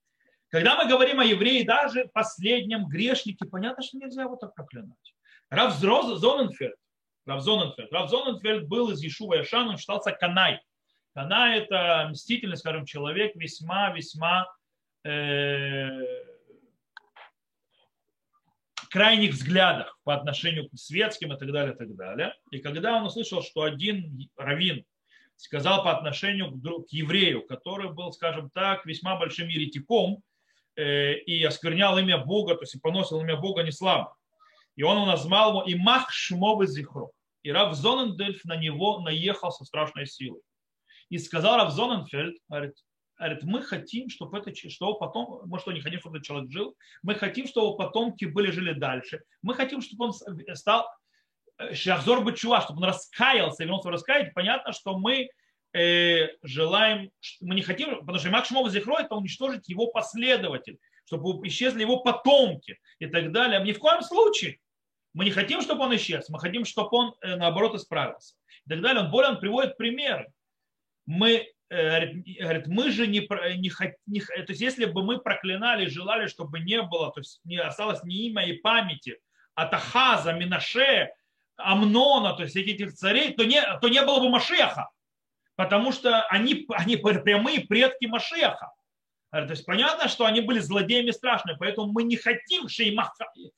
[0.50, 5.15] Когда мы говорим о евреи, даже последнем грешнике, понятно, что нельзя его так проклинать.
[5.50, 6.76] Рав Зоненфельд,
[7.26, 10.60] Рав Зоненфельд, Рав Зоненфельд был из Ешува Яшан, он считался Канай.
[11.15, 14.48] Канай– это мстительный, скажем, человек, весьма-весьма
[15.04, 15.89] э,
[18.93, 22.36] крайних взглядах по отношению к светским и так далее, и так далее.
[22.51, 24.86] И когда он услышал, что один раввин
[25.36, 30.21] сказал по отношению к, еврею, который был, скажем так, весьма большим еретиком
[30.75, 34.15] э, и осквернял имя Бога, то есть поносил имя Бога не слабо.
[34.75, 37.12] И он назвал его Имах Шмовы Зихро.
[37.41, 40.41] И Рав Зонендельф на него наехал со страшной силой.
[41.10, 42.75] И сказал Рав Зоненфельд, говорит,
[43.30, 46.76] говорит, мы хотим, чтобы это, что потом, мы что, не хотим, чтобы этот человек жил,
[47.02, 50.14] мы хотим, чтобы потомки были, жили дальше, мы хотим, чтобы он
[50.56, 50.88] стал
[51.74, 55.30] Шахзор э, Бачува, чтобы он раскаялся, вернулся в раскаяние, понятно, что мы
[55.74, 61.82] э, желаем, мы не хотим, потому что Макшмов Зихро это уничтожить его последователь, чтобы исчезли
[61.82, 63.62] его потомки и так далее.
[63.64, 64.60] Ни в коем случае.
[65.14, 68.36] Мы не хотим, чтобы он исчез, мы хотим, чтобы он, э, наоборот, исправился.
[68.66, 69.04] И так далее.
[69.04, 70.34] Он более он приводит примеры.
[71.06, 73.20] Мы Э, говорит, мы же не,
[73.58, 73.72] не,
[74.06, 78.04] не, то есть если бы мы проклинали, желали, чтобы не было, то есть не осталось
[78.04, 79.20] ни имя и памяти
[79.56, 81.12] от Ахаза, Минаше,
[81.58, 84.90] Амнона, то есть этих царей, то не, то не было бы Машеха,
[85.56, 88.72] потому что они, они прямые предки Машеха.
[89.32, 93.00] То есть понятно, что они были злодеями страшными, поэтому мы не хотим, что им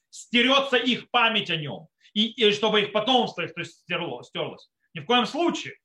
[0.10, 4.69] стерется их память о нем, и, и чтобы их потомство их то есть, стерлось, стерлось.
[4.93, 5.75] Ни в коем случае.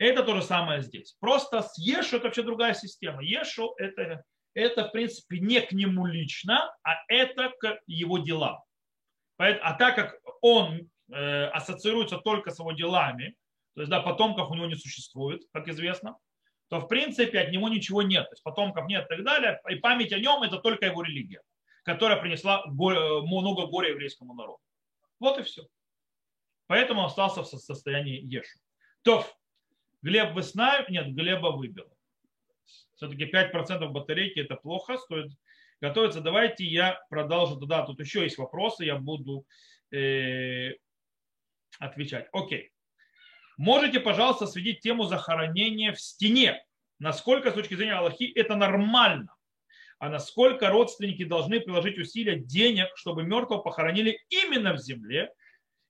[0.00, 1.14] Это то же самое здесь.
[1.20, 3.22] Просто с Ешу это вообще другая система.
[3.22, 8.62] Ешу это, это в принципе не к нему лично, а это к его делам.
[9.36, 13.36] А так как он э, ассоциируется только с его делами,
[13.74, 16.16] то есть да, потомков у него не существует, как известно,
[16.68, 18.24] то в принципе от него ничего нет.
[18.24, 19.60] То есть потомков нет и так далее.
[19.68, 21.42] И память о нем это только его религия,
[21.84, 24.60] которая принесла много горя еврейскому народу.
[25.18, 25.66] Вот и все.
[26.68, 28.58] Поэтому остался в состоянии Ешу.
[29.02, 29.26] То
[30.02, 30.86] Глеб вы нами?
[30.88, 31.86] Нет, Глеба выбил.
[32.94, 35.32] Все-таки 5% батарейки это плохо, стоит
[35.80, 36.20] готовиться.
[36.20, 37.84] Давайте я продолжу тогда.
[37.84, 39.46] Тут еще есть вопросы, я буду
[39.90, 40.72] э,
[41.78, 42.28] отвечать.
[42.32, 42.72] Окей.
[43.56, 46.64] Можете, пожалуйста, осветить тему захоронения в стене.
[46.98, 49.34] Насколько, с точки зрения Аллахи, это нормально?
[49.98, 55.30] А насколько родственники должны приложить усилия денег, чтобы мертвого похоронили именно в земле,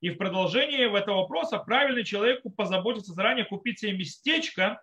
[0.00, 4.82] и в продолжение этого вопроса правильный человеку позаботиться заранее купить себе местечко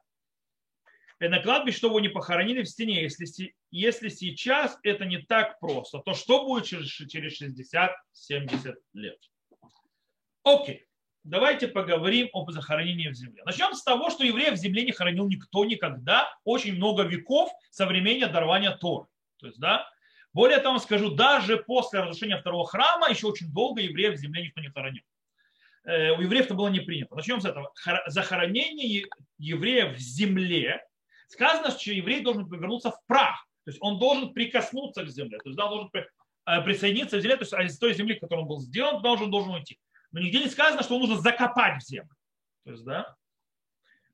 [1.19, 3.01] на кладбище, чтобы его не похоронили в стене.
[3.01, 9.17] Если, если сейчас это не так просто, то что будет через, через 60-70 лет?
[10.43, 10.83] Окей.
[11.23, 13.43] Давайте поговорим об захоронении в земле.
[13.43, 17.85] Начнем с того, что евреев в земле не хоронил никто никогда, очень много веков со
[17.85, 19.07] времени дарования Торы.
[19.39, 19.89] То есть, да,
[20.37, 24.61] более того, скажу, даже после разрушения второго храма еще очень долго евреев в земле никто
[24.61, 25.01] не хоронил.
[25.83, 27.15] Э, у евреев это было не принято.
[27.15, 27.73] Начнем с этого.
[28.05, 29.07] Захоронение
[29.39, 30.85] евреев в земле.
[31.27, 33.47] Сказано, что еврей должен повернуться в прах.
[33.65, 35.39] То есть он должен прикоснуться к земле.
[35.39, 37.37] То есть он должен э, присоединиться к земле.
[37.37, 39.79] То есть а из той земли, которой он был сделан, туда должен уйти.
[40.11, 42.15] Но нигде не сказано, что он нужно закопать в землю.
[42.63, 43.16] То есть, да,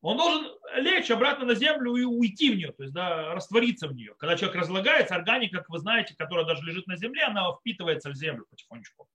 [0.03, 3.95] он должен лечь обратно на землю и уйти в нее, то есть да, раствориться в
[3.95, 4.13] нее.
[4.17, 8.15] Когда человек разлагается, органика, как вы знаете, которая даже лежит на земле, она впитывается в
[8.15, 9.07] землю потихонечку.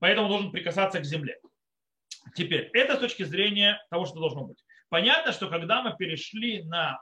[0.00, 1.38] Поэтому должен прикасаться к земле.
[2.34, 4.64] Теперь, это с точки зрения того, что должно быть.
[4.88, 7.00] Понятно, что когда мы перешли на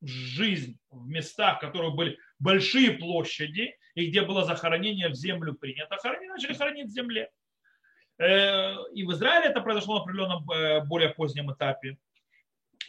[0.00, 5.96] жизнь в местах, в которых были большие площади, и где было захоронение в землю принято,
[5.98, 7.30] хоронить, начали хоронить в земле.
[8.18, 11.98] Э, и в Израиле это произошло на определенном э, более позднем этапе.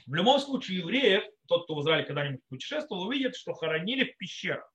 [0.10, 4.68] В любом случае, евреев, тот, кто в Израиле когда-нибудь путешествовал, увидит, что хоронили в пещерах.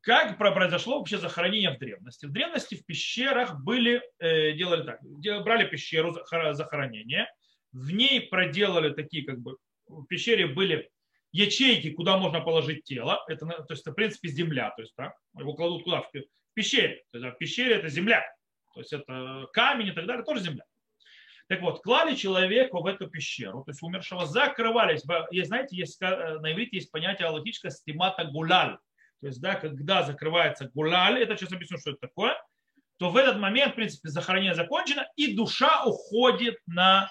[0.00, 2.24] Как произошло вообще захоронение в древности?
[2.24, 5.02] В древности в пещерах были, э, делали так,
[5.44, 6.14] брали пещеру
[6.52, 7.30] захоронения,
[7.72, 10.88] в ней проделали такие, как бы, в пещере были
[11.32, 13.22] ячейки, куда можно положить тело.
[13.28, 14.70] Это, то есть, это, в принципе, земля.
[14.70, 16.00] То есть, да, его кладут куда?
[16.00, 16.10] В
[16.54, 17.02] пещере.
[17.10, 18.24] То есть, да, в пещере это земля.
[18.72, 20.64] То есть, это камень и так далее, тоже земля.
[21.48, 25.02] Так вот, клали человека в эту пещеру, то есть умершего, закрывались.
[25.30, 28.76] Есть, знаете, есть, э, на иврите есть понятие аллахическое стимата гулаль.
[29.20, 32.36] То есть, да, когда закрывается гулаль, это сейчас объясню, что это такое,
[32.98, 37.10] то в этот момент, в принципе, захоронение закончено, и душа уходит на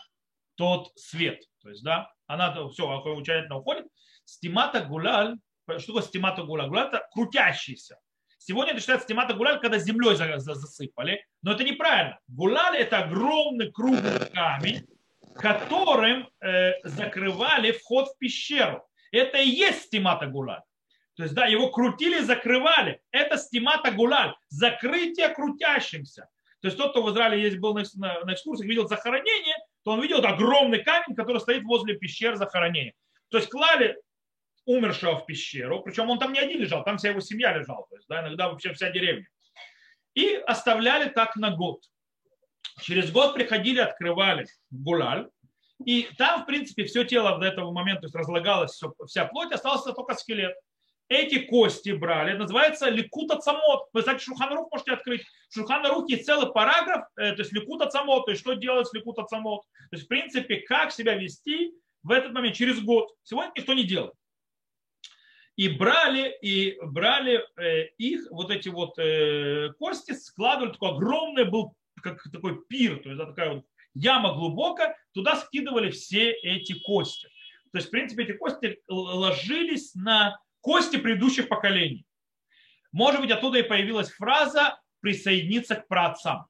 [0.56, 1.42] тот свет.
[1.64, 3.88] То есть, да, она все, окончательно уходит.
[4.24, 5.38] Стимата гулаль,
[5.80, 6.70] что такое стимата гулаль?
[6.70, 7.98] Гулаль это крутящийся.
[8.38, 12.20] Сегодня это считается стимата гулаль, когда землей засыпали, но это неправильно.
[12.28, 14.88] Гулаль это огромный круглый камень,
[15.36, 18.88] которым э, закрывали вход в пещеру.
[19.12, 20.62] Это и есть стимата гулаль.
[21.16, 23.02] То есть, да, его крутили, закрывали.
[23.12, 26.30] Это стимата гулаль, закрытие крутящимся.
[26.62, 29.92] То есть тот, кто в Израиле есть, был на, на, на экскурсиях, видел захоронение, то
[29.92, 32.94] он видел огромный камень, который стоит возле пещер захоронения.
[33.30, 33.98] То есть клали
[34.68, 37.96] умершего в пещеру, причем он там не один лежал, там вся его семья лежала, то
[37.96, 39.26] есть, да, иногда вообще вся деревня.
[40.14, 41.82] И оставляли так на год.
[42.82, 45.30] Через год приходили, открывали гулаль,
[45.86, 49.52] и там, в принципе, все тело до этого момента, то есть разлагалось, все, вся плоть,
[49.54, 50.56] остался только скелет.
[51.08, 53.88] Эти кости брали, называется ликута цамот.
[53.94, 55.24] Вы знаете, Шурханарух можете открыть.
[55.50, 58.94] В Шурханарух есть целый параграф, э, то есть ликута цамот, то есть что делать с
[58.94, 59.62] ликута цамот.
[59.62, 61.72] То есть, в принципе, как себя вести
[62.04, 63.10] в этот момент, через год.
[63.24, 64.14] Сегодня никто не делает
[65.58, 71.76] и брали, и брали э, их, вот эти вот э, кости, складывали, такой огромный был,
[72.02, 77.28] как такой пир, то есть такая вот яма глубокая, туда скидывали все эти кости.
[77.72, 82.06] То есть, в принципе, эти кости ложились на кости предыдущих поколений.
[82.92, 86.46] Может быть, оттуда и появилась фраза «присоединиться к праотцам».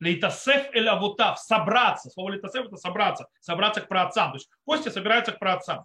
[0.00, 2.10] Лейтасеф эль авутав, собраться.
[2.10, 4.32] Слово лейтасеф это собраться, собраться к праотцам.
[4.32, 5.84] То есть кости собираются к праотцам.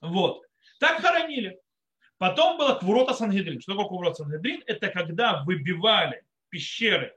[0.00, 0.42] Вот.
[0.84, 1.58] Так хоронили.
[2.18, 3.58] Потом было Квурота Сангедрин.
[3.58, 4.62] Что такое Квурота Сангедрин?
[4.66, 7.16] Это когда выбивали пещеры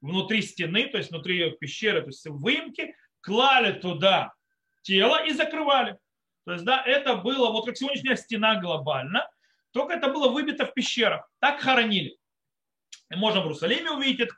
[0.00, 4.34] внутри стены, то есть внутри пещеры, то есть выемки, клали туда
[4.82, 5.96] тело и закрывали.
[6.44, 9.30] То есть, да, это было, вот как сегодняшняя стена глобально,
[9.70, 11.30] только это было выбито в пещерах.
[11.38, 12.16] Так хоронили.
[13.12, 14.36] И можно в Иерусалиме увидеть этот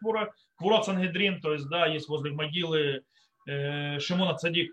[0.57, 3.05] Квурот Сангедрин, то есть, да, есть возле могилы
[3.49, 4.71] э, Шимона Цадик,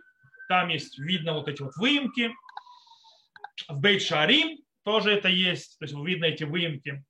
[0.49, 2.34] там есть видно вот эти вот выемки
[3.68, 7.04] в Бейт-Шарим тоже это есть, то есть видно эти выемки.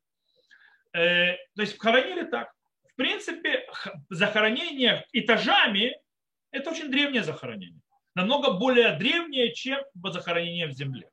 [0.94, 2.52] Э, то есть хоронили так.
[2.92, 3.68] В принципе,
[4.10, 5.98] захоронение этажами–
[6.52, 7.82] это очень древнее захоронение.
[8.16, 11.10] Намного более древнее, чем захоронение в земле.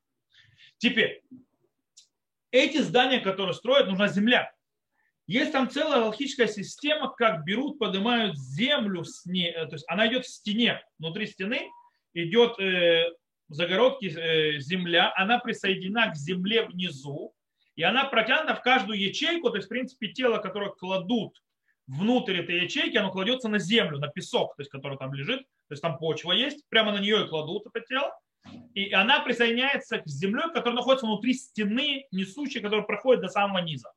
[0.76, 1.22] Теперь,
[2.50, 4.52] эти здания, которые строят, нужна земля.
[5.26, 10.08] Есть там целая логическая система, как берут, поднимают землю, с ней, э, то есть она
[10.08, 11.70] идет в стене, внутри стены
[12.14, 13.04] идет э,
[13.50, 17.34] загородки э, земля, она присоединена к земле внизу,
[17.76, 21.42] и она протянута в каждую ячейку, то есть, в принципе, тело, которое кладут
[21.86, 25.72] внутрь этой ячейки, оно кладется на землю, на песок, то есть, который там лежит, то
[25.72, 28.16] есть там почва есть, прямо на нее и кладут это тело,
[28.74, 33.92] и она присоединяется к земле, которая находится внутри стены несущей, которая проходит до самого низа.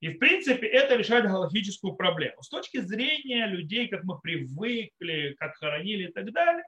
[0.00, 2.42] И, в принципе, это решает галактическую проблему.
[2.42, 6.64] С точки зрения людей, как мы привыкли, как хоронили и так далее,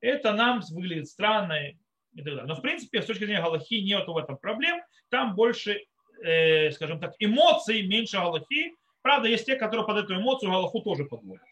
[0.00, 2.44] это нам выглядит странно и так далее.
[2.44, 4.80] Но в принципе, с точки зрения Галахи нет в этом проблем.
[5.10, 5.82] Там больше,
[6.22, 8.72] э, скажем так, эмоций, меньше Галахи.
[9.02, 11.44] Правда, есть те, которые под эту эмоцию Галаху тоже подводят.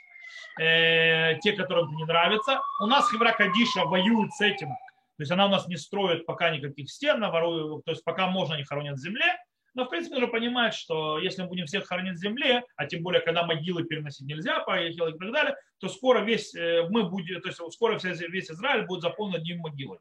[0.61, 2.61] Э, те, которым это не нравится.
[2.81, 4.69] У нас Хевра Кадиша воюет с этим.
[4.69, 8.65] То есть она у нас не строит пока никаких стен, то есть пока можно не
[8.65, 9.37] хоронят в земле.
[9.75, 13.03] Но, в принципе, нужно понимать, что если мы будем всех хоронить в земле, а тем
[13.03, 17.41] более, когда могилы переносить нельзя, поехали и так далее, то скоро весь, э, мы будем,
[17.41, 19.99] то есть скоро весь Израиль будет заполнен одним могилой.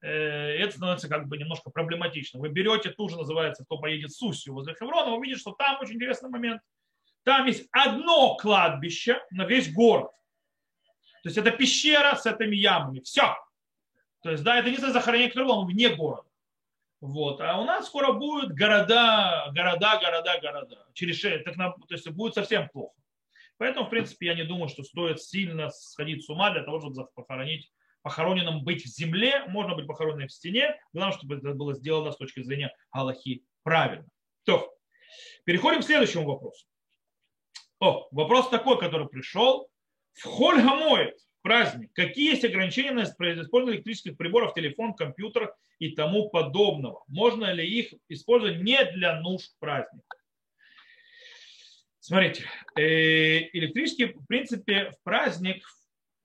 [0.00, 2.40] Э, это становится как бы немножко проблематично.
[2.40, 5.96] Вы берете ту же, называется, кто поедет в Сусью возле Хеврона, увидите, что там очень
[5.96, 6.62] интересный момент.
[7.22, 10.10] Там есть одно кладбище на весь город.
[11.22, 13.00] То есть это пещера с этими ямами.
[13.00, 13.36] Все.
[14.22, 16.28] То есть, да, это не захоронение Хеврона, вне города.
[17.02, 17.40] Вот.
[17.40, 20.86] А у нас скоро будут города, города, города, города.
[20.94, 21.44] Через шесть.
[21.44, 22.94] Так, то есть будет совсем плохо.
[23.58, 27.08] Поэтому, в принципе, я не думаю, что стоит сильно сходить с ума для того, чтобы
[27.14, 27.72] похоронить
[28.02, 30.76] похороненным быть в земле, можно быть похороненным в стене.
[30.92, 34.06] Главное, чтобы это было сделано с точки зрения Галахи правильно.
[34.44, 34.72] То,
[35.44, 36.66] переходим к следующему вопросу.
[37.80, 39.68] О, вопрос такой, который пришел.
[40.12, 41.90] В Хольгамоид праздник.
[41.92, 47.04] Какие есть ограничения на использование электрических приборов, телефон, компьютер и тому подобного?
[47.08, 50.16] Можно ли их использовать не для нужд праздника?
[52.00, 52.44] Смотрите,
[52.76, 55.64] э, электрический, в принципе, в праздник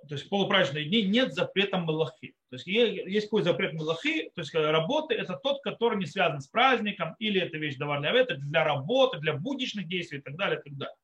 [0.08, 2.36] то есть в полупраздничные дни нет запрета малахи.
[2.50, 6.48] То есть есть какой запрет малахи, то есть работы, это тот, который не связан с
[6.48, 10.70] праздником, или это вещь даварная, это для работы, для будничных действий и так далее, и
[10.70, 10.96] так далее.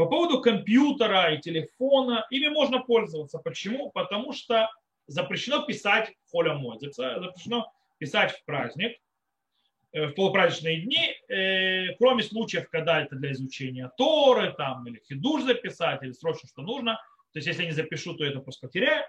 [0.00, 3.36] По поводу компьютера и телефона, ими можно пользоваться.
[3.36, 3.90] Почему?
[3.90, 4.70] Потому что
[5.06, 8.96] запрещено писать холя модица, запрещено писать в праздник,
[9.92, 15.42] э, в полупраздничные дни, э, кроме случаев, когда это для изучения Торы, там, или хидуш
[15.42, 16.94] записать, или срочно что нужно.
[17.34, 19.04] То есть, если я не запишу, то это просто потеряю.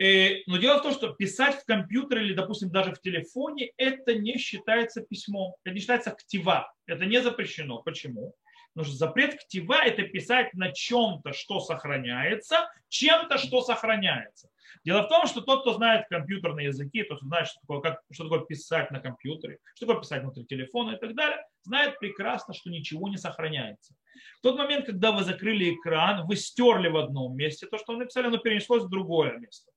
[0.00, 4.16] Э, но дело в том, что писать в компьютере или, допустим, даже в телефоне, это
[4.16, 7.82] не считается письмом, это не считается актива, это не запрещено.
[7.82, 8.34] Почему?
[8.76, 14.50] Потому что запрет ктива– это писать на чем-то, что сохраняется, чем-то, что сохраняется.
[14.84, 18.02] Дело в том, что тот, кто знает компьютерные языки, тот, кто знает, что такое, как,
[18.12, 22.52] что такое писать на компьютере, что такое писать внутри телефона и так далее, знает прекрасно,
[22.52, 23.94] что ничего не сохраняется.
[24.40, 28.00] В тот момент, когда вы закрыли экран, вы стерли в одном месте то, что вы
[28.00, 29.72] написали, оно перенеслось в другое место.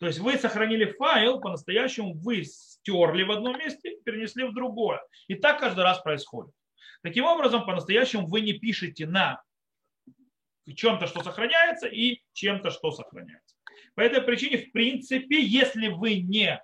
[0.00, 5.02] То есть вы сохранили файл, по-настоящему вы стерли в одном месте, перенесли в другое.
[5.28, 6.54] И так каждый раз происходит.
[7.02, 9.42] Таким образом, по-настоящему вы не пишете на
[10.72, 13.56] чем-то, что сохраняется, и чем-то, что сохраняется.
[13.94, 16.62] По этой причине, в принципе, если вы не,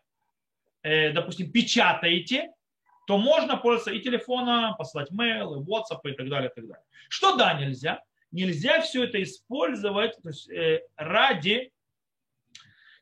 [0.82, 2.50] э, допустим, печатаете,
[3.06, 6.84] то можно пользоваться и телефоном, послать mail, и WhatsApp и так далее, и так далее.
[7.08, 8.02] Что да, нельзя?
[8.30, 11.72] Нельзя все это использовать то есть, э, ради,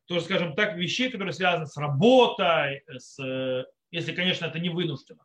[0.07, 5.25] тоже, скажем так, вещей, которые связаны с работой, с, э, если, конечно, это не вынуждено.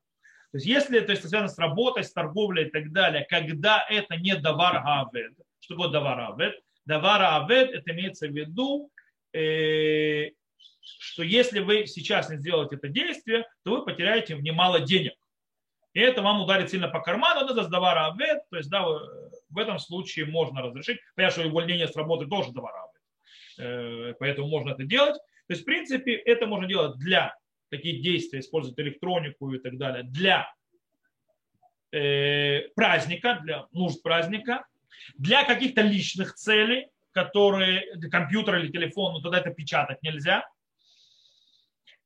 [0.53, 4.35] То есть если это связано с работой, с торговлей и так далее, когда это не
[4.35, 6.59] давар авед, что такое давар авед?
[6.85, 8.91] Давар авед, это имеется в виду,
[9.33, 10.29] э,
[10.99, 15.15] что если вы сейчас не сделаете это действие, то вы потеряете немало денег.
[15.93, 19.79] И это вам ударит сильно по карману, это давар авед, то есть да, в этом
[19.79, 20.99] случае можно разрешить.
[21.15, 23.01] Понятно, что увольнение с работы тоже давар авед,
[23.57, 25.15] э, поэтому можно это делать.
[25.15, 27.35] То есть, в принципе, это можно делать для
[27.73, 30.47] такие действия, используют электронику и так далее, для
[31.91, 34.65] э, праздника, для нужд праздника,
[35.17, 40.47] для каких-то личных целей, которые компьютер или телефон, ну тогда это печатать нельзя.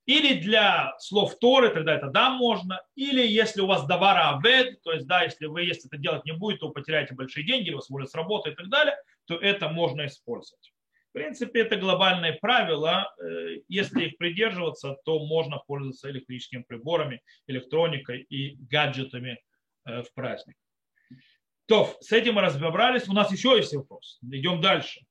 [0.05, 2.82] Или для слов Торы, тогда это да, можно.
[2.95, 6.32] Или если у вас давара авед, то есть да, если вы если это делать не
[6.32, 8.95] будете, то вы потеряете большие деньги, вас уволят с работы и так далее,
[9.26, 10.72] то это можно использовать.
[11.18, 13.11] Принципе, это глобальные правила.
[13.20, 19.39] Э, если их придерживаться, то можно пользоваться электрическими приборами, электроникой и гаджетами
[19.86, 20.55] э, в праздник.
[21.65, 23.09] То, с этим мы разобрались.
[23.09, 24.20] У нас еще есть вопрос.
[24.22, 25.01] Идем дальше.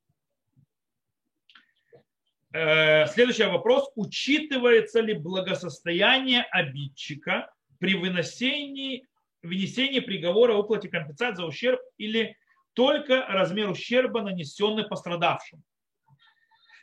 [2.53, 3.91] Э, следующий вопрос.
[3.97, 9.05] Учитывается ли благосостояние обидчика при выносении,
[9.43, 12.37] вынесении приговора о уплате компенсации за ущерб или
[12.75, 15.65] только размер ущерба, нанесенный пострадавшим?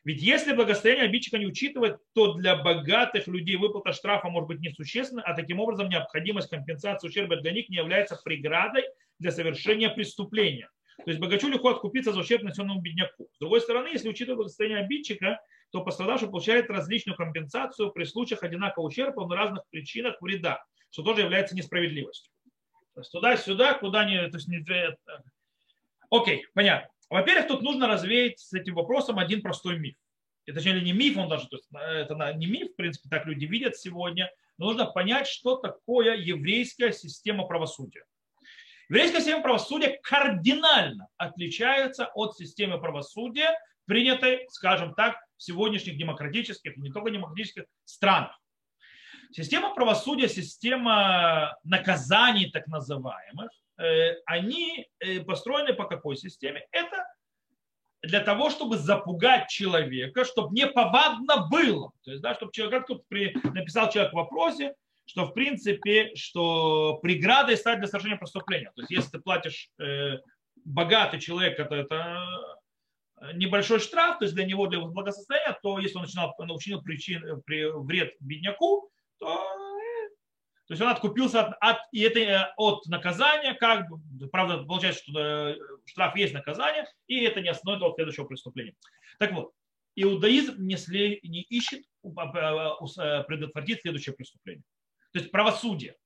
[0.05, 5.21] Ведь если благосостояние обидчика не учитывать, то для богатых людей выплата штрафа может быть несущественна,
[5.21, 8.83] а таким образом необходимость компенсации ущерба для них не является преградой
[9.19, 10.69] для совершения преступления.
[10.97, 13.29] То есть богачу легко откупиться за ущерб нанесенному бедняку.
[13.33, 15.39] С другой стороны, если учитывать благосостояние обидчика,
[15.71, 21.21] то пострадавший получает различную компенсацию при случаях одинакового ущерба на разных причинах вреда, что тоже
[21.21, 22.31] является несправедливостью.
[22.93, 24.21] То есть туда-сюда, куда не...
[24.29, 24.63] То есть не...
[26.11, 26.92] Окей, понятно.
[27.13, 29.93] Во-первых, тут нужно развеять с этим вопросом один простой миф.
[30.47, 33.45] Это, точнее, не миф, он даже, то есть, это не миф, в принципе, так люди
[33.45, 38.03] видят сегодня, но нужно понять, что такое еврейская система правосудия.
[38.89, 46.91] Еврейская система правосудия кардинально отличается от системы правосудия, принятой, скажем так, в сегодняшних демократических, не
[46.91, 48.41] только демократических странах.
[49.33, 53.62] Система правосудия, система наказаний так называемых, Э,
[54.25, 56.65] они э, построены по какой системе?
[56.71, 57.05] Это
[58.01, 61.91] для того, чтобы запугать человека, чтобы не повадно было.
[62.03, 66.13] То есть, да, чтобы человек, как тут при, написал человек в вопросе, что в принципе,
[66.15, 68.71] что преградой стать для совершения преступления.
[68.75, 70.17] То есть, если ты платишь э,
[70.65, 72.25] богатый человек, это, это
[73.33, 77.41] небольшой штраф, то есть для него, для благосостояния, то если он начинал, он учинил причин,
[77.45, 79.62] при, вред бедняку, то
[80.65, 83.99] то есть он откупился от, от, и это, э, от наказания, как бы,
[84.29, 88.73] правда, получается, что э, штраф есть наказание, и это не основное для следующего преступления.
[89.19, 89.51] Так вот,
[89.95, 94.63] иудаизм не, сли, не ищет э, предотвратить следующее преступление.
[95.11, 95.97] То есть правосудие.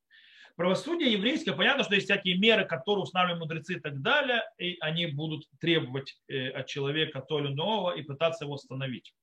[0.55, 5.05] Правосудие еврейское, понятно, что есть всякие меры, которые устанавливают мудрецы и так далее, и они
[5.05, 9.13] будут требовать от человека то или иного и пытаться его остановить.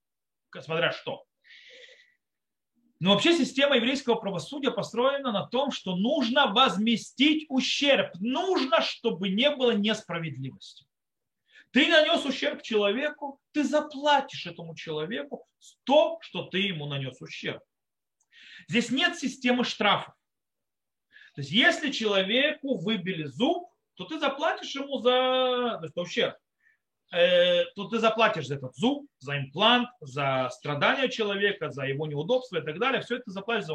[0.60, 1.24] Смотря что.
[3.04, 8.14] Но вообще система еврейского правосудия построена на том, что нужно возместить ущерб.
[8.18, 10.86] Нужно, чтобы не было несправедливости.
[11.70, 15.46] Ты нанес ущерб человеку, ты заплатишь этому человеку
[15.84, 17.62] то, что ты ему нанес ущерб.
[18.68, 20.14] Здесь нет системы штрафов.
[21.34, 26.38] То есть если человеку выбили зуб, то ты заплатишь ему за есть, ущерб.
[27.14, 32.56] Э, то ты заплатишь за этот зуб, за имплант, за страдания человека, за его неудобства
[32.56, 33.02] и так далее.
[33.02, 33.74] Все это заплатишь за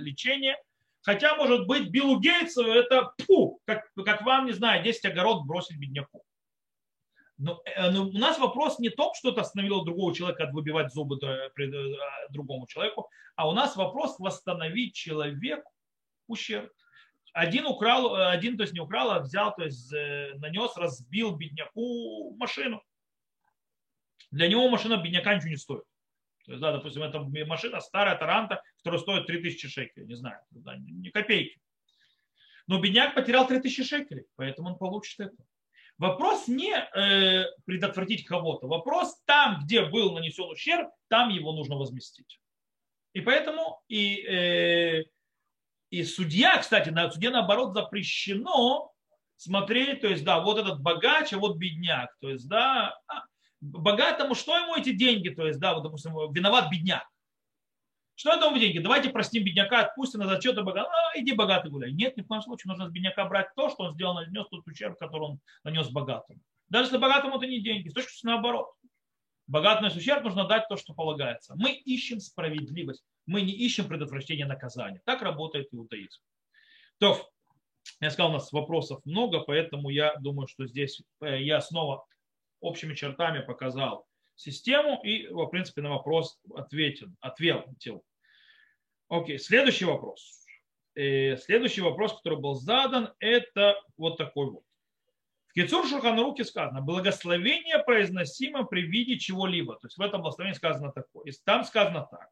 [0.00, 0.56] лечение.
[1.00, 5.78] Хотя, может быть, Биллу Гейтсу это, пу, как, как вам, не знаю, 10 огород бросить
[5.78, 6.22] бедняку.
[7.38, 10.92] Но, э, но у нас вопрос не том, что это остановило другого человека от выбивать
[10.92, 11.50] зубы э,
[12.28, 15.72] другому человеку, а у нас вопрос восстановить человеку
[16.26, 16.70] ущерб.
[17.34, 22.34] Один украл, э, один, то есть не украл, а взял, то есть нанес, разбил бедняку
[22.36, 22.82] машину.
[24.30, 25.84] Для него машина бедняка ничего не стоит.
[26.46, 30.76] То есть, да, допустим, это машина старая Таранта, которая стоит 3000 шекелей, не знаю, да,
[30.76, 31.60] ни копейки.
[32.66, 35.36] Но бедняк потерял 3000 шекелей, поэтому он получит это.
[35.98, 38.66] Вопрос не э, предотвратить кого-то.
[38.66, 42.40] Вопрос там, где был нанесен ущерб, там его нужно возместить.
[43.12, 45.04] И поэтому и, э,
[45.94, 48.92] и судья, кстати, на суде наоборот запрещено
[49.36, 52.10] смотреть, то есть, да, вот этот богач, а вот бедняк.
[52.20, 53.22] То есть, да, а,
[53.60, 57.04] богатому, что ему эти деньги, то есть, да, вот, допустим, виноват бедняк.
[58.16, 58.78] Что это ему деньги?
[58.78, 60.92] Давайте простим бедняка, отпустим на зачет богатого.
[60.92, 61.92] А, иди богатый гуляй.
[61.92, 64.66] Нет, ни в коем случае нужно с бедняка брать то, что он сделал, нанес тот
[64.66, 66.40] ущерб, который он нанес богатому.
[66.68, 68.72] Даже если богатому это не деньги, с точки зрения наоборот.
[69.46, 71.54] Богатому ущерб нужно дать то, что полагается.
[71.56, 73.04] Мы ищем справедливость.
[73.26, 75.02] Мы не ищем предотвращение наказания.
[75.04, 76.20] Так работает иудаизм.
[76.98, 77.30] То,
[78.00, 82.06] я сказал, у нас вопросов много, поэтому я думаю, что здесь э, я снова
[82.60, 87.08] общими чертами показал систему и, в принципе, на вопрос ответил.
[87.20, 88.02] ответил.
[89.08, 90.44] Окей, следующий вопрос.
[90.94, 94.62] И следующий вопрос, который был задан, это вот такой вот.
[95.54, 99.74] Кицур Шурханаруке сказано, благословение произносимо при виде чего-либо.
[99.74, 101.24] То есть в этом благословении сказано такое.
[101.26, 102.28] И там сказано так.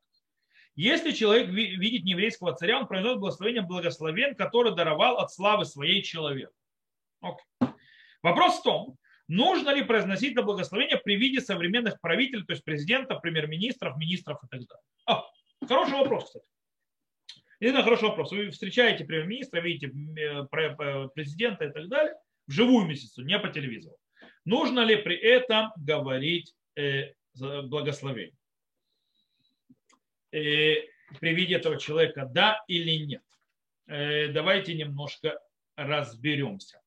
[0.75, 6.55] Если человек видит нееврейского царя, он произносит благословение благословен, который даровал от славы своей человеку.
[7.23, 7.73] Okay.
[8.23, 8.99] Вопрос в том,
[9.29, 14.47] Нужно ли произносить это благословение при виде современных правителей, то есть президентов, премьер-министров, министров и
[14.49, 14.85] так далее?
[15.07, 15.25] А,
[15.67, 16.45] хороший вопрос, кстати.
[17.59, 18.33] Это хороший вопрос.
[18.33, 19.87] Вы встречаете премьер-министра, видите
[20.19, 22.15] э, э, президента и так далее,
[22.53, 23.97] живую месяцу, не по телевизору.
[24.45, 28.37] Нужно ли при этом говорить э, благословение?
[30.33, 30.75] Э,
[31.21, 33.25] при виде этого человека, да или нет?
[33.87, 35.39] Э, давайте немножко
[35.77, 36.81] разберемся.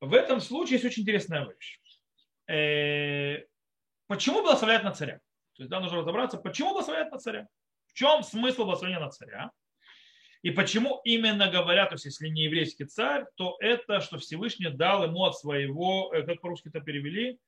[0.00, 1.80] В этом случае есть очень интересная вещь.
[2.48, 3.44] Э,
[4.06, 5.20] почему благословляют на царя?
[5.54, 7.48] То есть да, нужно разобраться, почему благословляют на царя.
[7.86, 9.50] В чем смысл благословения на царя?
[10.42, 15.04] И почему именно говорят, то есть если не еврейский царь, то это, что Всевышний дал
[15.04, 17.38] ему от своего, э, как по-русски это перевели,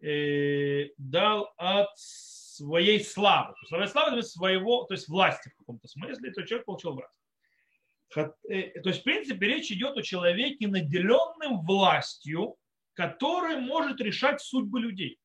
[0.00, 3.54] э, дал от своей славы.
[3.66, 7.14] Своей славы, то есть своего, то есть власти в каком-то смысле, то человек получил власть.
[8.16, 12.56] Э, то есть, в принципе, речь идет о человеке, наделенным властью,
[12.94, 15.18] который может решать судьбы людей.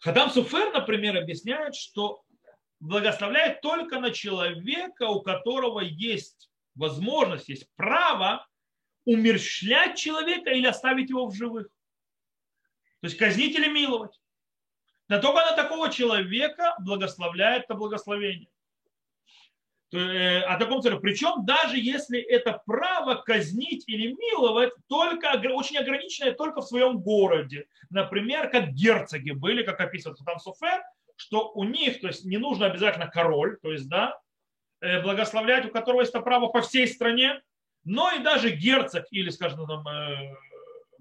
[0.00, 2.22] Хадам Суфер, например, объясняет, что
[2.80, 8.46] благословляет только на человека, у которого есть возможность, есть право
[9.04, 11.68] умерщвлять человека или оставить его в живых.
[13.00, 14.20] То есть казнить или миловать.
[15.08, 18.48] Да только на такого человека благословляет это благословение.
[19.90, 21.00] Э, о таком царю.
[21.00, 27.66] Причем даже если это право казнить или миловать, только очень ограниченное только в своем городе.
[27.88, 30.82] Например, как герцоги были, как описывает там Суфер,
[31.18, 34.18] что у них, то есть не нужно обязательно король, то есть, да,
[34.80, 37.42] э, благословлять, у которого есть это право по всей стране,
[37.84, 40.34] но и даже герцог или, скажем, там, э,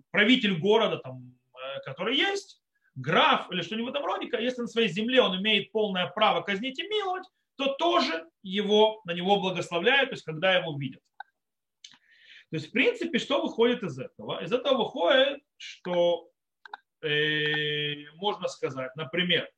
[0.10, 1.38] правитель города, там,
[1.86, 2.62] который есть,
[2.96, 6.80] граф или что-нибудь в этом роде, если на своей земле он имеет полное право казнить
[6.80, 11.02] и миловать, то тоже его, на него благословляют, то есть когда его видят.
[12.50, 14.42] То есть, в принципе, что выходит из этого?
[14.44, 16.30] Из этого выходит, что
[17.02, 19.57] э, можно сказать, например, э,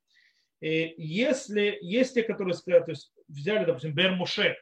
[0.60, 4.56] если есть те, которые сказали, то есть взяли, допустим, Бермуше,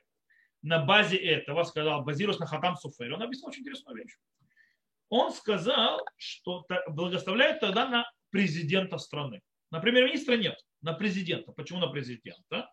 [0.62, 4.16] на базе этого сказал базируясь на Хатам Суфер, он объяснил очень интересную вещь.
[5.08, 9.40] Он сказал, что благословляют тогда на президента страны.
[9.70, 11.52] На премьер-министра нет, на президента.
[11.52, 12.70] Почему на президента?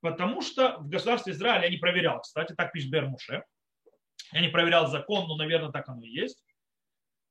[0.00, 3.42] Потому что в государстве Израиля я не проверял, кстати, так пишет Бермуше.
[4.32, 6.44] Я не проверял закон, но, наверное, так оно и есть.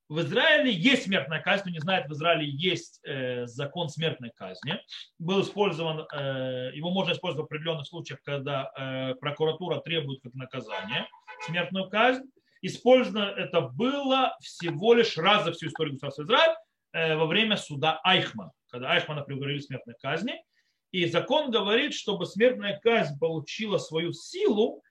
[0.09, 4.79] В Израиле есть смертная казнь, кто не знает, в Израиле есть э, закон смертной казни.
[5.19, 11.07] Был использован, э, его можно использовать в определенных случаях, когда э, прокуратура требует как наказание
[11.45, 12.23] смертную казнь.
[12.61, 16.55] использовано это было всего лишь раз за всю историю государства Израиль
[16.93, 20.41] э, во время суда Айхмана, когда Айхмана приговорили смертной казни.
[20.91, 24.81] И закон говорит, чтобы смертная казнь получила свою силу,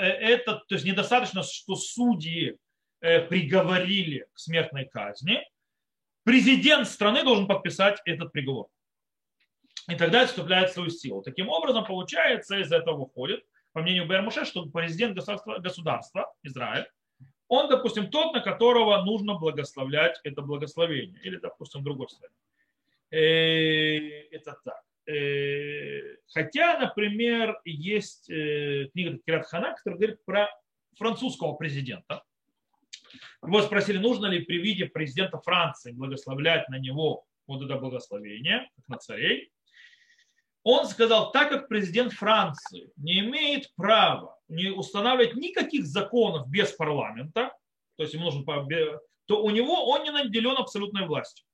[0.00, 2.58] э, это, то есть недостаточно, что судьи
[3.02, 5.40] приговорили к смертной казни,
[6.24, 8.68] президент страны должен подписать этот приговор.
[9.88, 11.22] И тогда вступляет в свою силу.
[11.22, 16.86] Таким образом, получается, из этого выходит, по мнению Бермуше, что президент государства, государства Израиль,
[17.48, 21.20] он, допустим, тот, на которого нужно благословлять это благословение.
[21.22, 22.34] Или, допустим, другой стране.
[23.10, 23.98] Э,
[24.30, 24.82] это так.
[25.06, 30.48] Э, хотя, например, есть э, книга Кират Хана, которая говорит про
[30.96, 32.22] французского президента.
[33.42, 38.88] Его спросили, нужно ли при виде президента Франции благословлять на него вот это благословение, как
[38.88, 39.52] на царей.
[40.64, 47.52] Он сказал, так как президент Франции не имеет права не устанавливать никаких законов без парламента,
[47.96, 51.46] то есть ему нужен, то у него он не наделен абсолютной властью.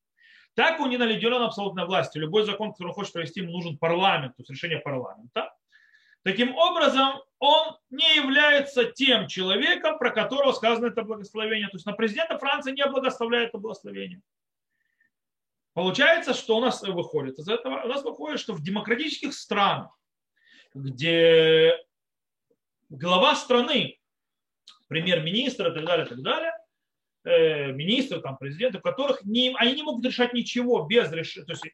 [0.54, 2.20] Так он не наделен абсолютной властью.
[2.22, 5.54] Любой закон, который он хочет провести, ему нужен парламент, то есть решение парламента.
[6.28, 11.68] Таким образом, он не является тем человеком, про которого сказано это благословение.
[11.68, 14.20] То есть на президента Франции не благословляет это благословение.
[15.72, 17.82] Получается, что у нас выходит из этого?
[17.82, 19.98] У нас выходит, что в демократических странах,
[20.74, 21.82] где
[22.90, 23.98] глава страны,
[24.88, 26.52] премьер-министр и так далее, и так далее,
[27.24, 31.52] э, министры, там, президенты, у которых не, они не могут решать ничего без решения, то
[31.52, 31.64] есть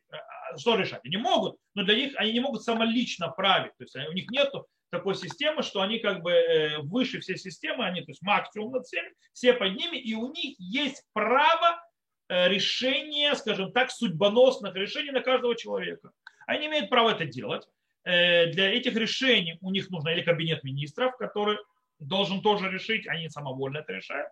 [0.56, 1.00] что решать?
[1.04, 4.50] Они могут, но для них они не могут самолично править, то есть у них нет
[4.90, 8.86] такой системы, что они как бы э, выше всей системы, они то есть максимум над
[8.86, 11.80] всеми, все под ними, и у них есть право
[12.28, 16.10] Э, решения, скажем так, судьбоносных решений на каждого человека.
[16.46, 17.66] Они имеют право это делать.
[18.04, 21.58] Э, для этих решений у них нужно или кабинет министров, который
[21.98, 24.28] должен тоже решить, они самовольно это решают.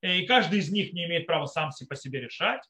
[0.00, 2.62] И каждый из них не имеет права сам по себе решать.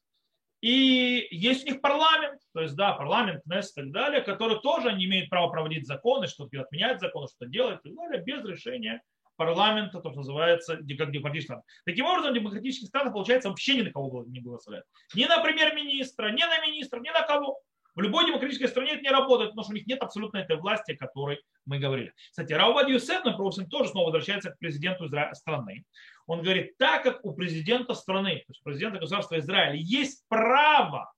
[0.61, 4.93] И есть у них парламент, то есть, да, парламент, КНЕС и так далее, который тоже
[4.93, 9.01] не имеет права проводить законы, что-то отменять законы, что делать и так далее, без решения
[9.35, 11.55] парламента, то, что называется, как демократический.
[11.85, 14.85] Таким образом, демократический стран, получается, вообще ни на кого не благословляет.
[15.13, 17.59] Ни на премьер-министра, ни на министра, ни на кого.
[17.95, 20.91] В любой демократической стране это не работает, потому что у них нет абсолютно этой власти,
[20.91, 22.13] о которой мы говорили.
[22.29, 25.85] Кстати, Раувад Юсеф, например, тоже снова возвращается к президенту страны.
[26.27, 31.13] Он говорит, так как у президента страны, то есть президента государства Израиля, есть право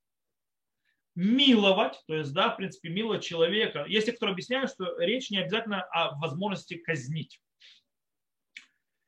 [1.16, 3.86] миловать, то есть, да, в принципе, миловать человека.
[3.88, 7.42] Есть те, кто объясняют, что речь не обязательно о возможности казнить.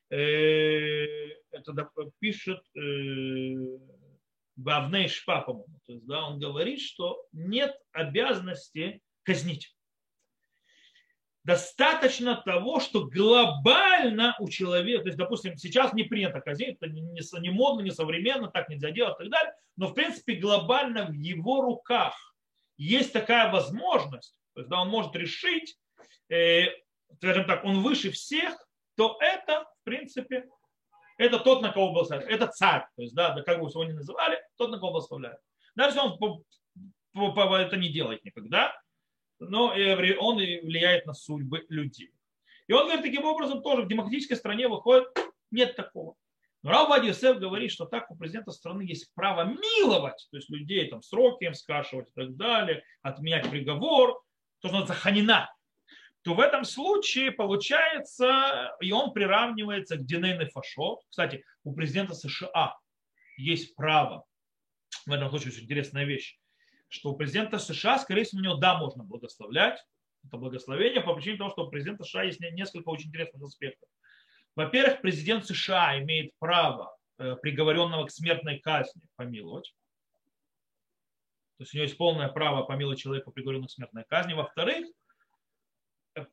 [0.10, 1.06] Э,
[1.52, 2.80] это пишет э,
[4.60, 5.80] Бавней Шпа, по-моему.
[5.86, 9.76] То есть, да, он говорит, что нет обязанности казнить.
[11.44, 17.02] Достаточно того, что глобально у человека, то есть, допустим, сейчас не принято казнить, это не,
[17.02, 21.06] не, не модно, не современно, так нельзя делать и так далее, но в принципе глобально
[21.06, 22.36] в его руках
[22.78, 25.78] есть такая возможность, то есть да, он может решить,
[26.30, 26.66] э,
[27.16, 28.54] скажем так, он выше всех,
[28.96, 30.48] то это принципе,
[31.20, 32.32] это тот, на кого благословляет.
[32.32, 32.88] Это царь.
[32.96, 35.38] То есть, да, как бы его не называли, тот, на кого благословляет.
[35.76, 36.18] Даже он
[37.14, 38.74] это не делает никогда,
[39.38, 42.12] но он влияет на судьбы людей.
[42.68, 45.08] И он говорит, таким образом тоже в демократической стране выходит,
[45.52, 46.16] нет такого.
[46.62, 50.88] Но Рав Йосеф говорит, что так у президента страны есть право миловать, то есть людей
[50.90, 54.22] там сроки им скашивать и так далее, отменять приговор,
[54.62, 55.50] то, что называется ханина,
[56.22, 61.00] то в этом случае получается, и он приравнивается к Динейне Фашо.
[61.10, 62.78] Кстати, у президента США
[63.38, 64.26] есть право,
[65.06, 66.38] в этом случае очень интересная вещь,
[66.90, 69.80] что у президента США, скорее всего, у него да, можно благословлять,
[70.26, 73.88] это благословение по причине того, что у президента США есть несколько очень интересных аспектов.
[74.56, 79.74] Во-первых, президент США имеет право э, приговоренного к смертной казни помиловать.
[81.58, 84.34] То есть у него есть полное право помиловать человека, приговоренного к смертной казни.
[84.34, 84.88] Во-вторых,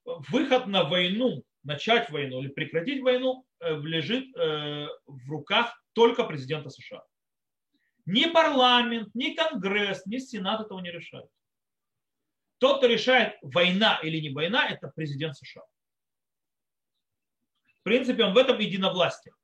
[0.05, 6.71] выход на войну, начать войну или прекратить войну э, лежит э, в руках только президента
[6.71, 7.03] США.
[8.07, 11.31] Ни парламент, ни конгресс, ни сенат этого не решают.
[12.59, 15.65] Тот, кто решает, война или не война, это президент США.
[17.81, 19.35] В принципе, он в этом единовластие.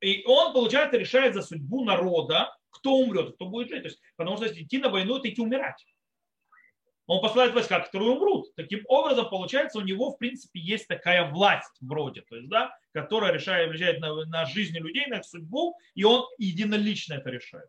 [0.00, 3.82] И он, получается, решает за судьбу народа, кто умрет, кто будет жить.
[3.82, 5.84] То есть, потому что если идти на войну, это идти умирать
[7.06, 8.54] он посылает войска, которые умрут.
[8.56, 13.32] Таким образом, получается, у него, в принципе, есть такая власть вроде, то есть, да, которая
[13.32, 17.68] решает, влияет на, на жизнь людей, на их судьбу, и он единолично это решает.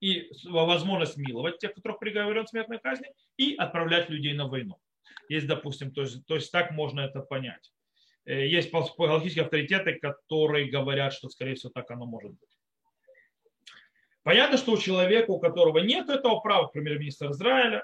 [0.00, 4.78] И возможность миловать тех, которых приговорен к смертной казни, и отправлять людей на войну.
[5.30, 7.72] Есть, допустим, то есть, то есть так можно это понять.
[8.26, 12.58] Э, есть психологические авторитеты, которые говорят, что, скорее всего, так оно может быть.
[14.22, 17.82] Понятно, что у человека, у которого нет этого права, премьер-министр Израиля,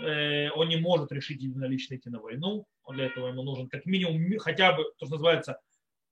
[0.00, 2.66] он не может решить единолично идти на войну.
[2.88, 5.60] Для этого ему нужен как минимум хотя бы, то, что называется,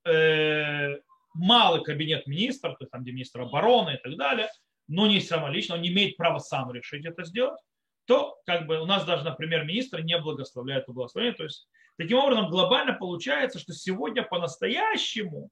[0.05, 0.97] э,
[1.35, 4.49] малый кабинет министров, то есть там, где министр обороны и так далее,
[4.89, 7.61] но не самолично, он не имеет права сам решить это сделать,
[8.07, 11.37] то как бы у нас даже, например, министр не благословляет это благословение.
[11.37, 15.51] То есть таким образом глобально получается, что сегодня по-настоящему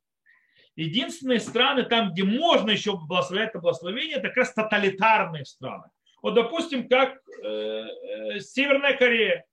[0.75, 5.89] единственные страны, там, где можно еще благословлять это благословение, это как раз тоталитарные страны.
[6.23, 9.45] Вот, допустим, как э, э, Северная Корея.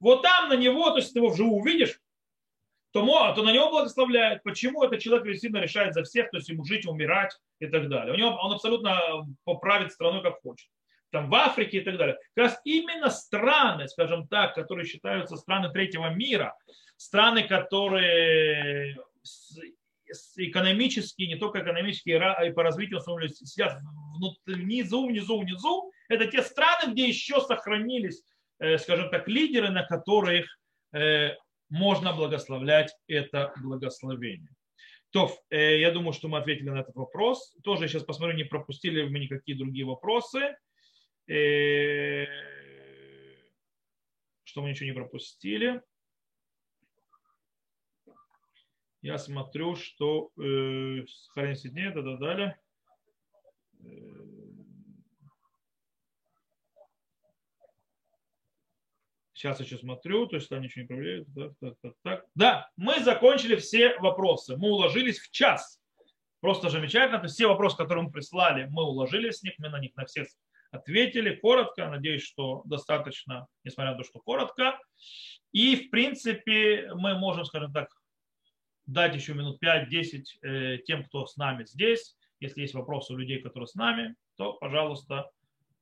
[0.00, 2.00] Вот там на него, то есть ты его вживую увидишь,
[2.92, 4.42] то, то на него благословляют.
[4.42, 8.14] Почему этот человек действительно решает за всех, то есть ему жить, умирать и так далее.
[8.14, 8.98] У него он абсолютно
[9.44, 10.68] поправит страну как хочет.
[11.10, 12.18] Там в Африке и так далее.
[12.34, 16.56] Как раз именно страны, скажем так, которые считаются страны третьего мира,
[16.96, 18.96] страны, которые
[20.36, 23.00] экономически, не только экономически, а и по развитию
[23.30, 23.78] сидят
[24.46, 28.22] внизу, внизу, внизу, это те страны, где еще сохранились,
[28.58, 30.46] э, скажем так, лидеры, на которых
[30.92, 31.34] э,
[31.68, 34.50] можно благословлять это благословение.
[35.10, 37.54] То, э, я думаю, что мы ответили на этот вопрос.
[37.62, 40.56] Тоже сейчас посмотрю, не пропустили мы никакие другие вопросы.
[44.44, 45.82] Что мы ничего не пропустили.
[49.00, 52.60] Я смотрю, что э, сохранение дней, да, да, далее.
[59.32, 61.28] Сейчас еще смотрю, то есть там ничего не проверяют.
[61.32, 62.26] Так, так, так, так.
[62.34, 64.56] Да, мы закончили все вопросы.
[64.56, 65.80] Мы уложились в час.
[66.40, 67.18] Просто замечательно.
[67.18, 70.06] То есть все вопросы, которые мы прислали, мы уложились с них, мы на них на
[70.06, 70.26] всех
[70.72, 71.88] ответили коротко.
[71.88, 74.76] Надеюсь, что достаточно, несмотря на то, что коротко.
[75.52, 77.88] И, в принципе, мы можем, скажем так,
[78.88, 82.16] дать еще минут 5-10 э, тем, кто с нами здесь.
[82.40, 85.30] Если есть вопросы у людей, которые с нами, то, пожалуйста,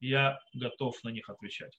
[0.01, 1.79] я готов на них отвечать.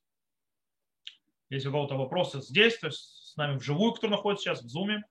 [1.49, 2.99] Если у кого-то вопросы здесь, то есть
[3.31, 5.03] с нами вживую, кто находится сейчас в Зуме.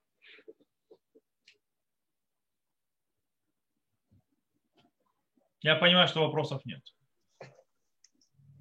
[5.61, 6.81] Я понимаю, что вопросов нет.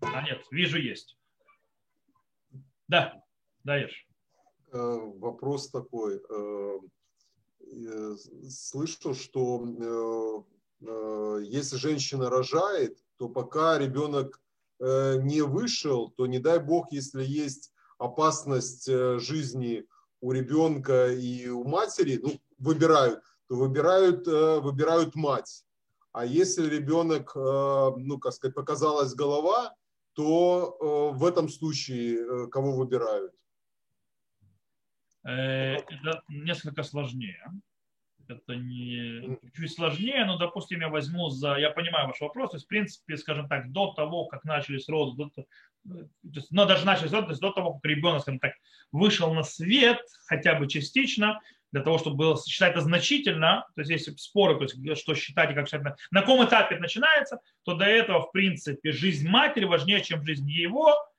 [0.00, 1.16] А нет, вижу, есть.
[2.86, 3.22] Да,
[3.64, 4.07] даешь.
[4.72, 6.20] Э, вопрос такой.
[7.73, 10.45] Э, э, слышал, что
[11.43, 14.41] если женщина рожает, то пока ребенок
[14.79, 19.87] Э, не вышел, то не дай бог, если есть опасность э, жизни
[20.21, 25.64] у ребенка и у матери, ну, выбирают, то выбирают, э, выбирают мать.
[26.12, 29.75] А если ребенок, ну, как сказать, показалась голова,
[30.14, 33.35] то в этом случае кого выбирают?
[35.27, 37.43] Это несколько сложнее.
[38.29, 42.66] Это не чуть сложнее, но, допустим, я возьму за, я понимаю ваш вопрос, то есть,
[42.66, 45.47] в принципе, скажем так, до того, как начались роды, до, то
[46.22, 48.55] есть, но даже начались роды, то есть до того, как ребенок, скажем так,
[48.91, 53.91] вышел на свет, хотя бы частично, для того, чтобы было считать это значительно, то есть
[53.91, 57.85] если споры, то есть что считать и как считать, на каком этапе начинается, то до
[57.85, 61.16] этого, в принципе, жизнь матери важнее, чем жизнь его, Э,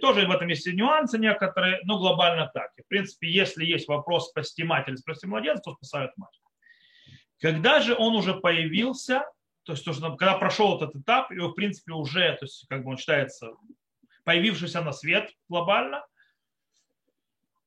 [0.00, 2.72] тоже в этом есть нюансы некоторые, но глобально так.
[2.76, 6.40] И, в принципе, если есть вопрос спасти мать или спасти младенца, то спасают мать.
[7.40, 9.24] Когда же он уже появился,
[9.64, 12.84] то есть, то, что, когда прошел этот этап, и, в принципе, уже, то есть, как
[12.84, 13.52] бы он считается,
[14.24, 16.04] появившийся на свет глобально,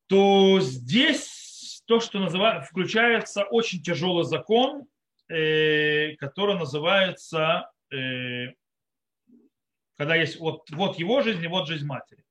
[0.08, 4.88] то здесь то, что называют, включается очень тяжелый закон,
[5.28, 8.54] э, который называется э,
[9.98, 12.24] когда есть вот, вот его жизнь и вот жизнь матери.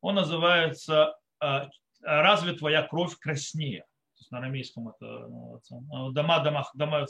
[0.00, 1.68] Он называется э,
[2.00, 5.60] «Разве твоя кровь краснее?» то есть На арамейском это ну,
[6.12, 7.06] дома, дома, дома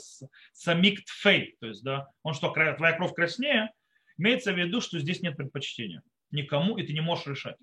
[0.53, 3.71] самикт фей, то есть да, он что, твоя кровь краснее,
[4.17, 7.57] имеется в виду, что здесь нет предпочтения никому, и ты не можешь решать.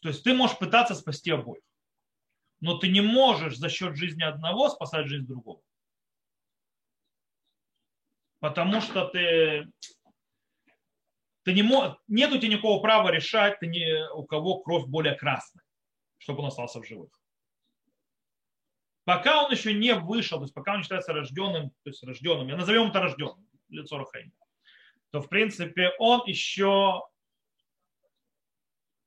[0.00, 1.62] То есть ты можешь пытаться спасти обоих,
[2.60, 5.62] но ты не можешь за счет жизни одного спасать жизнь другого.
[8.38, 9.70] Потому что ты
[11.42, 15.14] ты не мог, нет у тебя никакого права решать, ты не, у кого кровь более
[15.14, 15.64] красная,
[16.18, 17.10] чтобы он остался в живых.
[19.04, 22.56] Пока он еще не вышел, то есть пока он считается рожденным, то есть рожденным, я
[22.56, 24.32] назовем это рожденным, лицо Рахаима,
[25.10, 27.02] то в принципе он еще,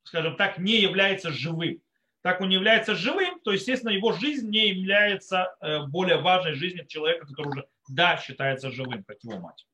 [0.03, 1.81] скажем так, не является живым.
[2.21, 6.87] Так он не является живым, то, естественно, его жизнь не является э, более важной жизнью
[6.87, 9.67] человека, который уже, да, считается живым, как его мать.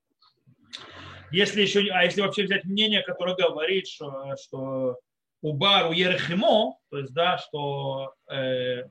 [1.31, 4.99] Если еще, а если вообще взять мнение, которое говорит, что, что
[5.41, 8.85] убару ерхимо, то есть, да, что э, э,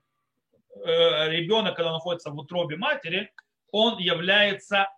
[1.30, 3.30] ребенок, когда находится в утробе матери,
[3.70, 4.88] он является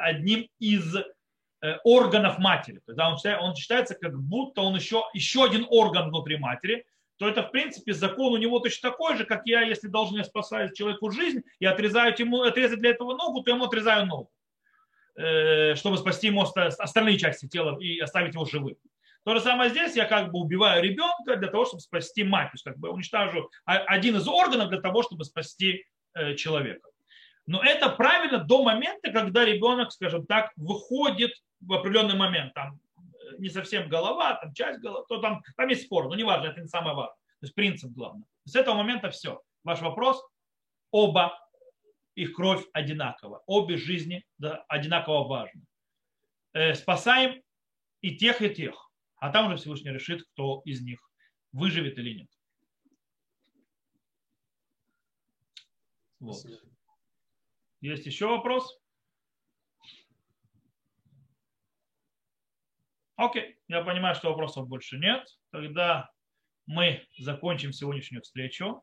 [0.00, 1.02] одним из э,
[1.84, 2.76] органов матери.
[2.86, 6.38] То есть, да, он, считается, он считается, как будто он еще, еще один орган внутри
[6.38, 6.86] матери,
[7.18, 10.24] то это, в принципе, закон у него точно такой же, как я, если должен я
[10.24, 14.30] спасать человеку жизнь и отрезаю ему, отрезать для этого ногу, то я ему отрезаю ногу,
[15.16, 18.76] чтобы спасти ему остальные части тела и оставить его живым.
[19.26, 22.46] То же самое здесь, я как бы убиваю ребенка для того, чтобы спасти мать.
[22.46, 26.88] То есть как бы уничтожу один из органов для того, чтобы спасти э, человека.
[27.44, 32.54] Но это правильно до момента, когда ребенок, скажем так, выходит в определенный момент.
[32.54, 33.00] Там э,
[33.38, 36.68] не совсем голова, там часть головы, то там, там есть спор, но неважно, это не
[36.68, 37.16] самое важное.
[37.40, 38.26] То есть принцип главный.
[38.44, 39.42] С этого момента все.
[39.64, 40.24] Ваш вопрос,
[40.92, 41.36] оба
[42.16, 45.62] их кровь одинакова, обе жизни да, одинаково важны.
[46.52, 47.42] Э, спасаем
[48.00, 48.90] и тех, и тех.
[49.18, 50.98] А там уже Всевышний решит, кто из них
[51.52, 52.28] выживет или нет.
[56.18, 56.42] Вот.
[57.80, 58.80] Есть еще вопрос?
[63.16, 65.26] Окей, я понимаю, что вопросов больше нет.
[65.50, 66.10] Тогда
[66.66, 68.82] мы закончим сегодняшнюю встречу.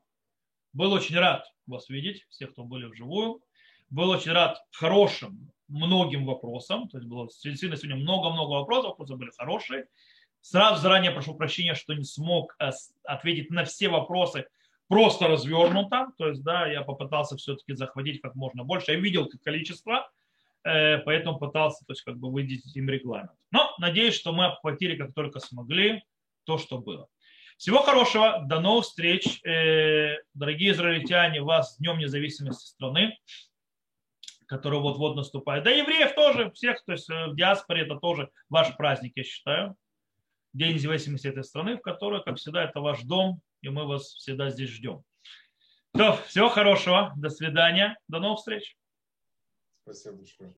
[0.74, 3.40] Был очень рад вас видеть, всех, кто были вживую.
[3.90, 6.88] Был очень рад хорошим многим вопросам.
[6.88, 9.86] То есть было действительно сегодня много-много вопросов, вопросы были хорошие.
[10.40, 12.70] Сразу заранее прошу прощения, что не смог э,
[13.04, 14.46] ответить на все вопросы
[14.88, 16.08] просто развернуто.
[16.18, 18.92] То есть, да, я попытался все-таки захватить как можно больше.
[18.92, 20.10] Я видел количество,
[20.64, 23.30] э, поэтому пытался, то есть, как бы выделить им регламент.
[23.52, 26.02] Но надеюсь, что мы охватили как только смогли
[26.44, 27.08] то, что было.
[27.56, 29.40] Всего хорошего, до новых встреч.
[29.44, 33.18] Э, дорогие израильтяне, вас с Днем независимости страны,
[34.46, 35.64] который вот-вот наступает.
[35.64, 39.76] Да евреев тоже, всех, то есть в диаспоре это тоже ваш праздник, я считаю.
[40.52, 44.50] День независимости этой страны, в которой, как всегда, это ваш дом, и мы вас всегда
[44.50, 45.02] здесь ждем.
[45.92, 48.76] То, всего хорошего, до свидания, до новых встреч.
[49.84, 50.52] Спасибо большое.